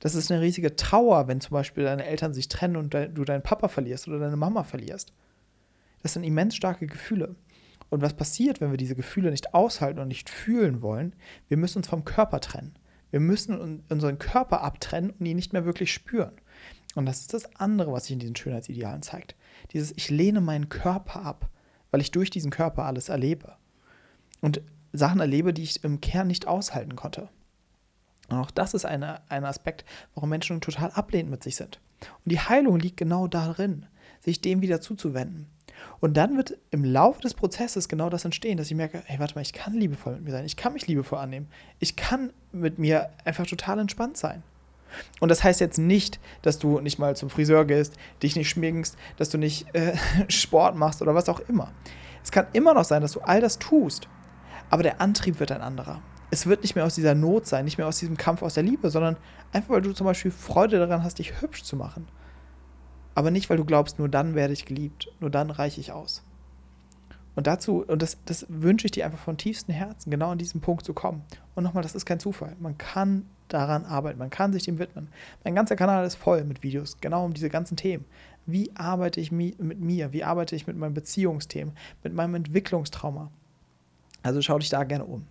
Das 0.00 0.14
ist 0.14 0.32
eine 0.32 0.40
riesige 0.40 0.74
Trauer, 0.74 1.28
wenn 1.28 1.40
zum 1.42 1.52
Beispiel 1.52 1.84
deine 1.84 2.06
Eltern 2.06 2.32
sich 2.32 2.48
trennen 2.48 2.76
und 2.76 2.94
du 2.94 3.24
deinen 3.24 3.42
Papa 3.42 3.68
verlierst 3.68 4.08
oder 4.08 4.18
deine 4.18 4.36
Mama 4.36 4.64
verlierst. 4.64 5.12
Das 6.02 6.14
sind 6.14 6.24
immens 6.24 6.56
starke 6.56 6.86
Gefühle. 6.86 7.34
Und 7.90 8.00
was 8.00 8.14
passiert, 8.14 8.60
wenn 8.60 8.70
wir 8.70 8.78
diese 8.78 8.94
Gefühle 8.94 9.30
nicht 9.30 9.54
aushalten 9.54 9.98
und 9.98 10.08
nicht 10.08 10.30
fühlen 10.30 10.80
wollen? 10.80 11.14
Wir 11.48 11.56
müssen 11.56 11.78
uns 11.78 11.88
vom 11.88 12.04
Körper 12.04 12.40
trennen. 12.40 12.74
Wir 13.10 13.20
müssen 13.20 13.82
unseren 13.88 14.18
Körper 14.18 14.62
abtrennen 14.62 15.10
und 15.10 15.26
ihn 15.26 15.36
nicht 15.36 15.52
mehr 15.52 15.64
wirklich 15.64 15.92
spüren. 15.92 16.32
Und 16.98 17.06
das 17.06 17.20
ist 17.20 17.32
das 17.32 17.54
andere, 17.54 17.92
was 17.92 18.06
sich 18.06 18.14
in 18.14 18.18
diesen 18.18 18.34
Schönheitsidealen 18.34 19.02
zeigt. 19.02 19.36
Dieses, 19.72 19.92
ich 19.96 20.10
lehne 20.10 20.40
meinen 20.40 20.68
Körper 20.68 21.22
ab, 21.24 21.48
weil 21.92 22.00
ich 22.00 22.10
durch 22.10 22.28
diesen 22.28 22.50
Körper 22.50 22.86
alles 22.86 23.08
erlebe. 23.08 23.54
Und 24.40 24.62
Sachen 24.92 25.20
erlebe, 25.20 25.54
die 25.54 25.62
ich 25.62 25.84
im 25.84 26.00
Kern 26.00 26.26
nicht 26.26 26.48
aushalten 26.48 26.96
konnte. 26.96 27.28
Und 28.28 28.38
auch 28.38 28.50
das 28.50 28.74
ist 28.74 28.84
eine, 28.84 29.20
ein 29.28 29.44
Aspekt, 29.44 29.84
warum 30.14 30.30
Menschen 30.30 30.60
total 30.60 30.90
ablehnend 30.90 31.30
mit 31.30 31.44
sich 31.44 31.54
sind. 31.54 31.78
Und 32.24 32.32
die 32.32 32.40
Heilung 32.40 32.80
liegt 32.80 32.96
genau 32.96 33.28
darin, 33.28 33.86
sich 34.18 34.40
dem 34.40 34.60
wieder 34.60 34.80
zuzuwenden. 34.80 35.46
Und 36.00 36.16
dann 36.16 36.36
wird 36.36 36.58
im 36.72 36.82
Laufe 36.82 37.20
des 37.20 37.34
Prozesses 37.34 37.88
genau 37.88 38.10
das 38.10 38.24
entstehen, 38.24 38.58
dass 38.58 38.72
ich 38.72 38.76
merke, 38.76 39.04
hey, 39.06 39.20
warte 39.20 39.36
mal, 39.36 39.42
ich 39.42 39.52
kann 39.52 39.74
liebevoll 39.74 40.14
mit 40.14 40.24
mir 40.24 40.32
sein, 40.32 40.44
ich 40.44 40.56
kann 40.56 40.72
mich 40.72 40.88
liebevoll 40.88 41.20
annehmen, 41.20 41.46
ich 41.78 41.94
kann 41.94 42.32
mit 42.50 42.80
mir 42.80 43.10
einfach 43.24 43.46
total 43.46 43.78
entspannt 43.78 44.16
sein. 44.16 44.42
Und 45.20 45.30
das 45.30 45.44
heißt 45.44 45.60
jetzt 45.60 45.78
nicht, 45.78 46.20
dass 46.42 46.58
du 46.58 46.80
nicht 46.80 46.98
mal 46.98 47.16
zum 47.16 47.30
Friseur 47.30 47.64
gehst, 47.64 47.94
dich 48.22 48.36
nicht 48.36 48.48
schminkst, 48.48 48.96
dass 49.16 49.30
du 49.30 49.38
nicht 49.38 49.74
äh, 49.74 49.94
Sport 50.28 50.76
machst 50.76 51.02
oder 51.02 51.14
was 51.14 51.28
auch 51.28 51.40
immer. 51.40 51.72
Es 52.22 52.30
kann 52.30 52.46
immer 52.52 52.74
noch 52.74 52.84
sein, 52.84 53.02
dass 53.02 53.12
du 53.12 53.20
all 53.20 53.40
das 53.40 53.58
tust, 53.58 54.08
aber 54.70 54.82
der 54.82 55.00
Antrieb 55.00 55.40
wird 55.40 55.52
ein 55.52 55.62
anderer 55.62 56.02
es 56.30 56.46
wird 56.46 56.62
nicht 56.62 56.74
mehr 56.74 56.84
aus 56.84 56.94
dieser 56.94 57.14
Not 57.14 57.46
sein, 57.46 57.64
nicht 57.64 57.78
mehr 57.78 57.86
aus 57.86 57.98
diesem 57.98 58.16
Kampf 58.16 58.42
aus 58.42 58.54
der 58.54 58.62
Liebe, 58.62 58.90
sondern 58.90 59.16
einfach, 59.52 59.70
weil 59.70 59.82
du 59.82 59.92
zum 59.92 60.04
Beispiel 60.04 60.30
Freude 60.30 60.78
daran 60.78 61.02
hast, 61.02 61.18
dich 61.18 61.40
hübsch 61.40 61.62
zu 61.62 61.76
machen. 61.76 62.06
Aber 63.14 63.30
nicht, 63.30 63.48
weil 63.50 63.56
du 63.56 63.64
glaubst, 63.64 63.98
nur 63.98 64.08
dann 64.08 64.34
werde 64.34 64.52
ich 64.52 64.66
geliebt, 64.66 65.10
nur 65.20 65.30
dann 65.30 65.50
reiche 65.50 65.80
ich 65.80 65.92
aus. 65.92 66.22
Und 67.34 67.46
dazu, 67.46 67.84
und 67.86 68.02
das, 68.02 68.18
das 68.24 68.46
wünsche 68.48 68.86
ich 68.86 68.90
dir 68.90 69.06
einfach 69.06 69.18
von 69.18 69.36
tiefstem 69.36 69.74
Herzen, 69.74 70.10
genau 70.10 70.30
an 70.30 70.38
diesen 70.38 70.60
Punkt 70.60 70.84
zu 70.84 70.92
kommen. 70.92 71.22
Und 71.54 71.64
nochmal, 71.64 71.82
das 71.82 71.94
ist 71.94 72.04
kein 72.04 72.20
Zufall. 72.20 72.56
Man 72.58 72.76
kann 72.78 73.26
daran 73.48 73.84
arbeiten, 73.84 74.18
man 74.18 74.30
kann 74.30 74.52
sich 74.52 74.64
dem 74.64 74.78
widmen. 74.78 75.08
Mein 75.44 75.54
ganzer 75.54 75.76
Kanal 75.76 76.06
ist 76.06 76.16
voll 76.16 76.44
mit 76.44 76.62
Videos, 76.62 76.98
genau 77.00 77.24
um 77.24 77.34
diese 77.34 77.48
ganzen 77.48 77.76
Themen. 77.76 78.04
Wie 78.46 78.70
arbeite 78.74 79.20
ich 79.20 79.30
mit 79.30 79.58
mir? 79.60 80.12
Wie 80.12 80.24
arbeite 80.24 80.56
ich 80.56 80.66
mit 80.66 80.76
meinen 80.76 80.94
Beziehungsthemen, 80.94 81.74
mit 82.02 82.14
meinem 82.14 82.34
Entwicklungstrauma? 82.34 83.30
Also 84.22 84.40
schau 84.42 84.58
dich 84.58 84.70
da 84.70 84.84
gerne 84.84 85.04
um. 85.04 85.26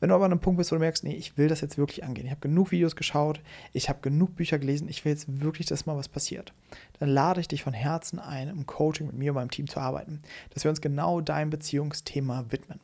Wenn 0.00 0.08
du 0.08 0.14
aber 0.14 0.24
an 0.24 0.32
einem 0.32 0.40
Punkt 0.40 0.58
bist, 0.58 0.70
wo 0.70 0.76
du 0.76 0.80
merkst, 0.80 1.04
nee, 1.04 1.14
ich 1.14 1.38
will 1.38 1.48
das 1.48 1.60
jetzt 1.60 1.78
wirklich 1.78 2.04
angehen, 2.04 2.26
ich 2.26 2.30
habe 2.30 2.40
genug 2.40 2.72
Videos 2.72 2.96
geschaut, 2.96 3.40
ich 3.72 3.88
habe 3.88 4.00
genug 4.02 4.36
Bücher 4.36 4.58
gelesen, 4.58 4.88
ich 4.88 5.04
will 5.04 5.12
jetzt 5.12 5.40
wirklich, 5.40 5.66
dass 5.66 5.86
mal 5.86 5.96
was 5.96 6.08
passiert, 6.08 6.52
dann 6.98 7.08
lade 7.08 7.40
ich 7.40 7.48
dich 7.48 7.62
von 7.62 7.72
Herzen 7.72 8.18
ein, 8.18 8.48
im 8.48 8.66
Coaching 8.66 9.06
mit 9.06 9.16
mir 9.16 9.30
und 9.32 9.36
meinem 9.36 9.50
Team 9.50 9.68
zu 9.68 9.80
arbeiten, 9.80 10.20
dass 10.50 10.64
wir 10.64 10.70
uns 10.70 10.80
genau 10.80 11.20
deinem 11.20 11.50
Beziehungsthema 11.50 12.46
widmen. 12.50 12.80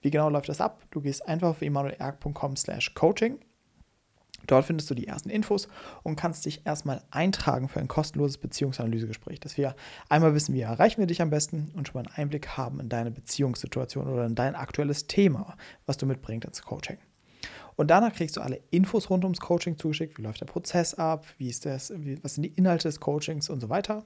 Wie 0.00 0.10
genau 0.10 0.28
läuft 0.28 0.48
das 0.48 0.60
ab? 0.60 0.82
Du 0.90 1.00
gehst 1.00 1.26
einfach 1.26 1.50
auf 1.50 1.62
emanuelerg.com 1.62 2.56
slash 2.56 2.94
coaching 2.94 3.38
Dort 4.46 4.64
findest 4.64 4.90
du 4.90 4.94
die 4.94 5.06
ersten 5.06 5.30
Infos 5.30 5.68
und 6.02 6.16
kannst 6.16 6.44
dich 6.44 6.66
erstmal 6.66 7.02
eintragen 7.10 7.68
für 7.68 7.80
ein 7.80 7.88
kostenloses 7.88 8.38
Beziehungsanalysegespräch, 8.38 9.40
dass 9.40 9.56
wir 9.56 9.74
einmal 10.08 10.34
wissen, 10.34 10.54
wie 10.54 10.60
erreichen 10.60 11.00
wir 11.00 11.06
dich 11.06 11.22
am 11.22 11.30
besten 11.30 11.70
und 11.74 11.88
schon 11.88 12.02
mal 12.02 12.08
einen 12.08 12.16
Einblick 12.16 12.48
haben 12.56 12.80
in 12.80 12.88
deine 12.88 13.10
Beziehungssituation 13.10 14.08
oder 14.08 14.26
in 14.26 14.34
dein 14.34 14.54
aktuelles 14.54 15.06
Thema, 15.06 15.56
was 15.86 15.96
du 15.96 16.06
mitbringst 16.06 16.46
ins 16.46 16.62
Coaching. 16.62 16.98
Und 17.76 17.90
danach 17.90 18.12
kriegst 18.12 18.36
du 18.36 18.40
alle 18.40 18.60
Infos 18.70 19.10
rund 19.10 19.24
ums 19.24 19.40
Coaching 19.40 19.76
zugeschickt. 19.78 20.18
Wie 20.18 20.22
läuft 20.22 20.40
der 20.40 20.46
Prozess 20.46 20.94
ab? 20.94 21.26
Wie 21.38 21.48
ist 21.48 21.66
das? 21.66 21.92
Wie, 21.96 22.22
was 22.22 22.34
sind 22.34 22.42
die 22.42 22.52
Inhalte 22.52 22.88
des 22.88 23.00
Coachings 23.00 23.50
und 23.50 23.60
so 23.60 23.68
weiter? 23.68 24.04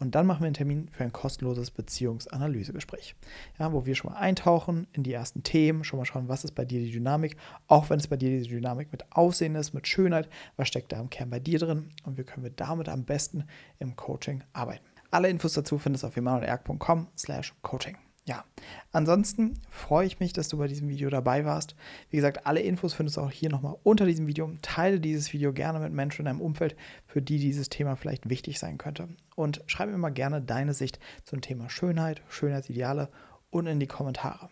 Und 0.00 0.14
dann 0.14 0.26
machen 0.26 0.40
wir 0.40 0.46
einen 0.46 0.54
Termin 0.54 0.88
für 0.90 1.04
ein 1.04 1.12
kostenloses 1.12 1.70
Beziehungsanalysegespräch, 1.70 3.14
ja, 3.58 3.72
wo 3.72 3.86
wir 3.86 3.94
schon 3.94 4.12
mal 4.12 4.18
eintauchen 4.18 4.88
in 4.92 5.04
die 5.04 5.12
ersten 5.12 5.44
Themen, 5.44 5.84
schon 5.84 5.98
mal 5.98 6.04
schauen, 6.04 6.28
was 6.28 6.44
ist 6.44 6.54
bei 6.54 6.64
dir 6.64 6.80
die 6.80 6.90
Dynamik, 6.90 7.36
auch 7.68 7.90
wenn 7.90 8.00
es 8.00 8.08
bei 8.08 8.16
dir 8.16 8.30
die 8.30 8.48
Dynamik 8.48 8.90
mit 8.90 9.04
Aussehen 9.12 9.54
ist, 9.54 9.72
mit 9.72 9.86
Schönheit, 9.86 10.28
was 10.56 10.68
steckt 10.68 10.92
da 10.92 11.00
im 11.00 11.10
Kern 11.10 11.30
bei 11.30 11.38
dir 11.38 11.58
drin 11.58 11.90
und 12.02 12.18
wie 12.18 12.24
können 12.24 12.44
wir 12.44 12.50
damit 12.50 12.88
am 12.88 13.04
besten 13.04 13.44
im 13.78 13.94
Coaching 13.94 14.42
arbeiten. 14.52 14.84
Alle 15.10 15.28
Infos 15.28 15.52
dazu 15.52 15.78
findest 15.78 16.02
du 16.02 16.08
auf 16.08 16.16
emanuelerg.com 16.16 17.06
slash 17.16 17.54
coaching. 17.62 18.03
Ja, 18.26 18.44
ansonsten 18.90 19.60
freue 19.68 20.06
ich 20.06 20.18
mich, 20.18 20.32
dass 20.32 20.48
du 20.48 20.56
bei 20.56 20.66
diesem 20.66 20.88
Video 20.88 21.10
dabei 21.10 21.44
warst. 21.44 21.76
Wie 22.08 22.16
gesagt, 22.16 22.46
alle 22.46 22.60
Infos 22.60 22.94
findest 22.94 23.18
du 23.18 23.20
auch 23.20 23.30
hier 23.30 23.50
nochmal 23.50 23.76
unter 23.82 24.06
diesem 24.06 24.26
Video. 24.26 24.50
Teile 24.62 24.98
dieses 24.98 25.34
Video 25.34 25.52
gerne 25.52 25.78
mit 25.78 25.92
Menschen 25.92 26.22
in 26.22 26.26
deinem 26.26 26.40
Umfeld, 26.40 26.74
für 27.06 27.20
die 27.20 27.38
dieses 27.38 27.68
Thema 27.68 27.96
vielleicht 27.96 28.30
wichtig 28.30 28.58
sein 28.58 28.78
könnte. 28.78 29.08
Und 29.36 29.62
schreibe 29.66 29.92
mir 29.92 29.98
mal 29.98 30.08
gerne 30.08 30.40
deine 30.40 30.72
Sicht 30.72 30.98
zum 31.24 31.42
Thema 31.42 31.68
Schönheit, 31.68 32.22
Schönheitsideale 32.30 33.10
und 33.50 33.66
in 33.66 33.78
die 33.78 33.86
Kommentare. 33.86 34.48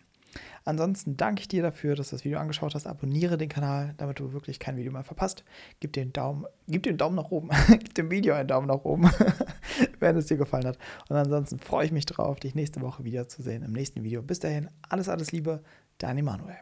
Ansonsten 0.65 1.17
danke 1.17 1.41
ich 1.41 1.47
dir 1.47 1.61
dafür, 1.61 1.95
dass 1.95 2.09
du 2.09 2.15
das 2.15 2.25
Video 2.25 2.39
angeschaut 2.39 2.75
hast. 2.75 2.87
Abonniere 2.87 3.37
den 3.37 3.49
Kanal, 3.49 3.93
damit 3.97 4.19
du 4.19 4.33
wirklich 4.33 4.59
kein 4.59 4.77
Video 4.77 4.91
mehr 4.91 5.03
verpasst. 5.03 5.43
Gib 5.79 5.93
den 5.93 6.13
Daumen, 6.13 6.45
gib 6.67 6.83
den 6.83 6.97
Daumen 6.97 7.15
nach 7.15 7.31
oben. 7.31 7.49
gib 7.67 7.93
dem 7.95 8.11
Video 8.11 8.33
einen 8.33 8.47
Daumen 8.47 8.67
nach 8.67 8.83
oben, 8.83 9.09
wenn 9.99 10.17
es 10.17 10.27
dir 10.27 10.37
gefallen 10.37 10.65
hat. 10.65 10.77
Und 11.09 11.15
ansonsten 11.15 11.59
freue 11.59 11.85
ich 11.85 11.91
mich 11.91 12.05
drauf, 12.05 12.39
dich 12.39 12.55
nächste 12.55 12.81
Woche 12.81 13.03
wiederzusehen 13.03 13.63
im 13.63 13.73
nächsten 13.73 14.03
Video. 14.03 14.21
Bis 14.21 14.39
dahin, 14.39 14.69
alles, 14.89 15.09
alles 15.09 15.31
Liebe, 15.31 15.61
dein 15.97 16.17
Emanuel. 16.17 16.57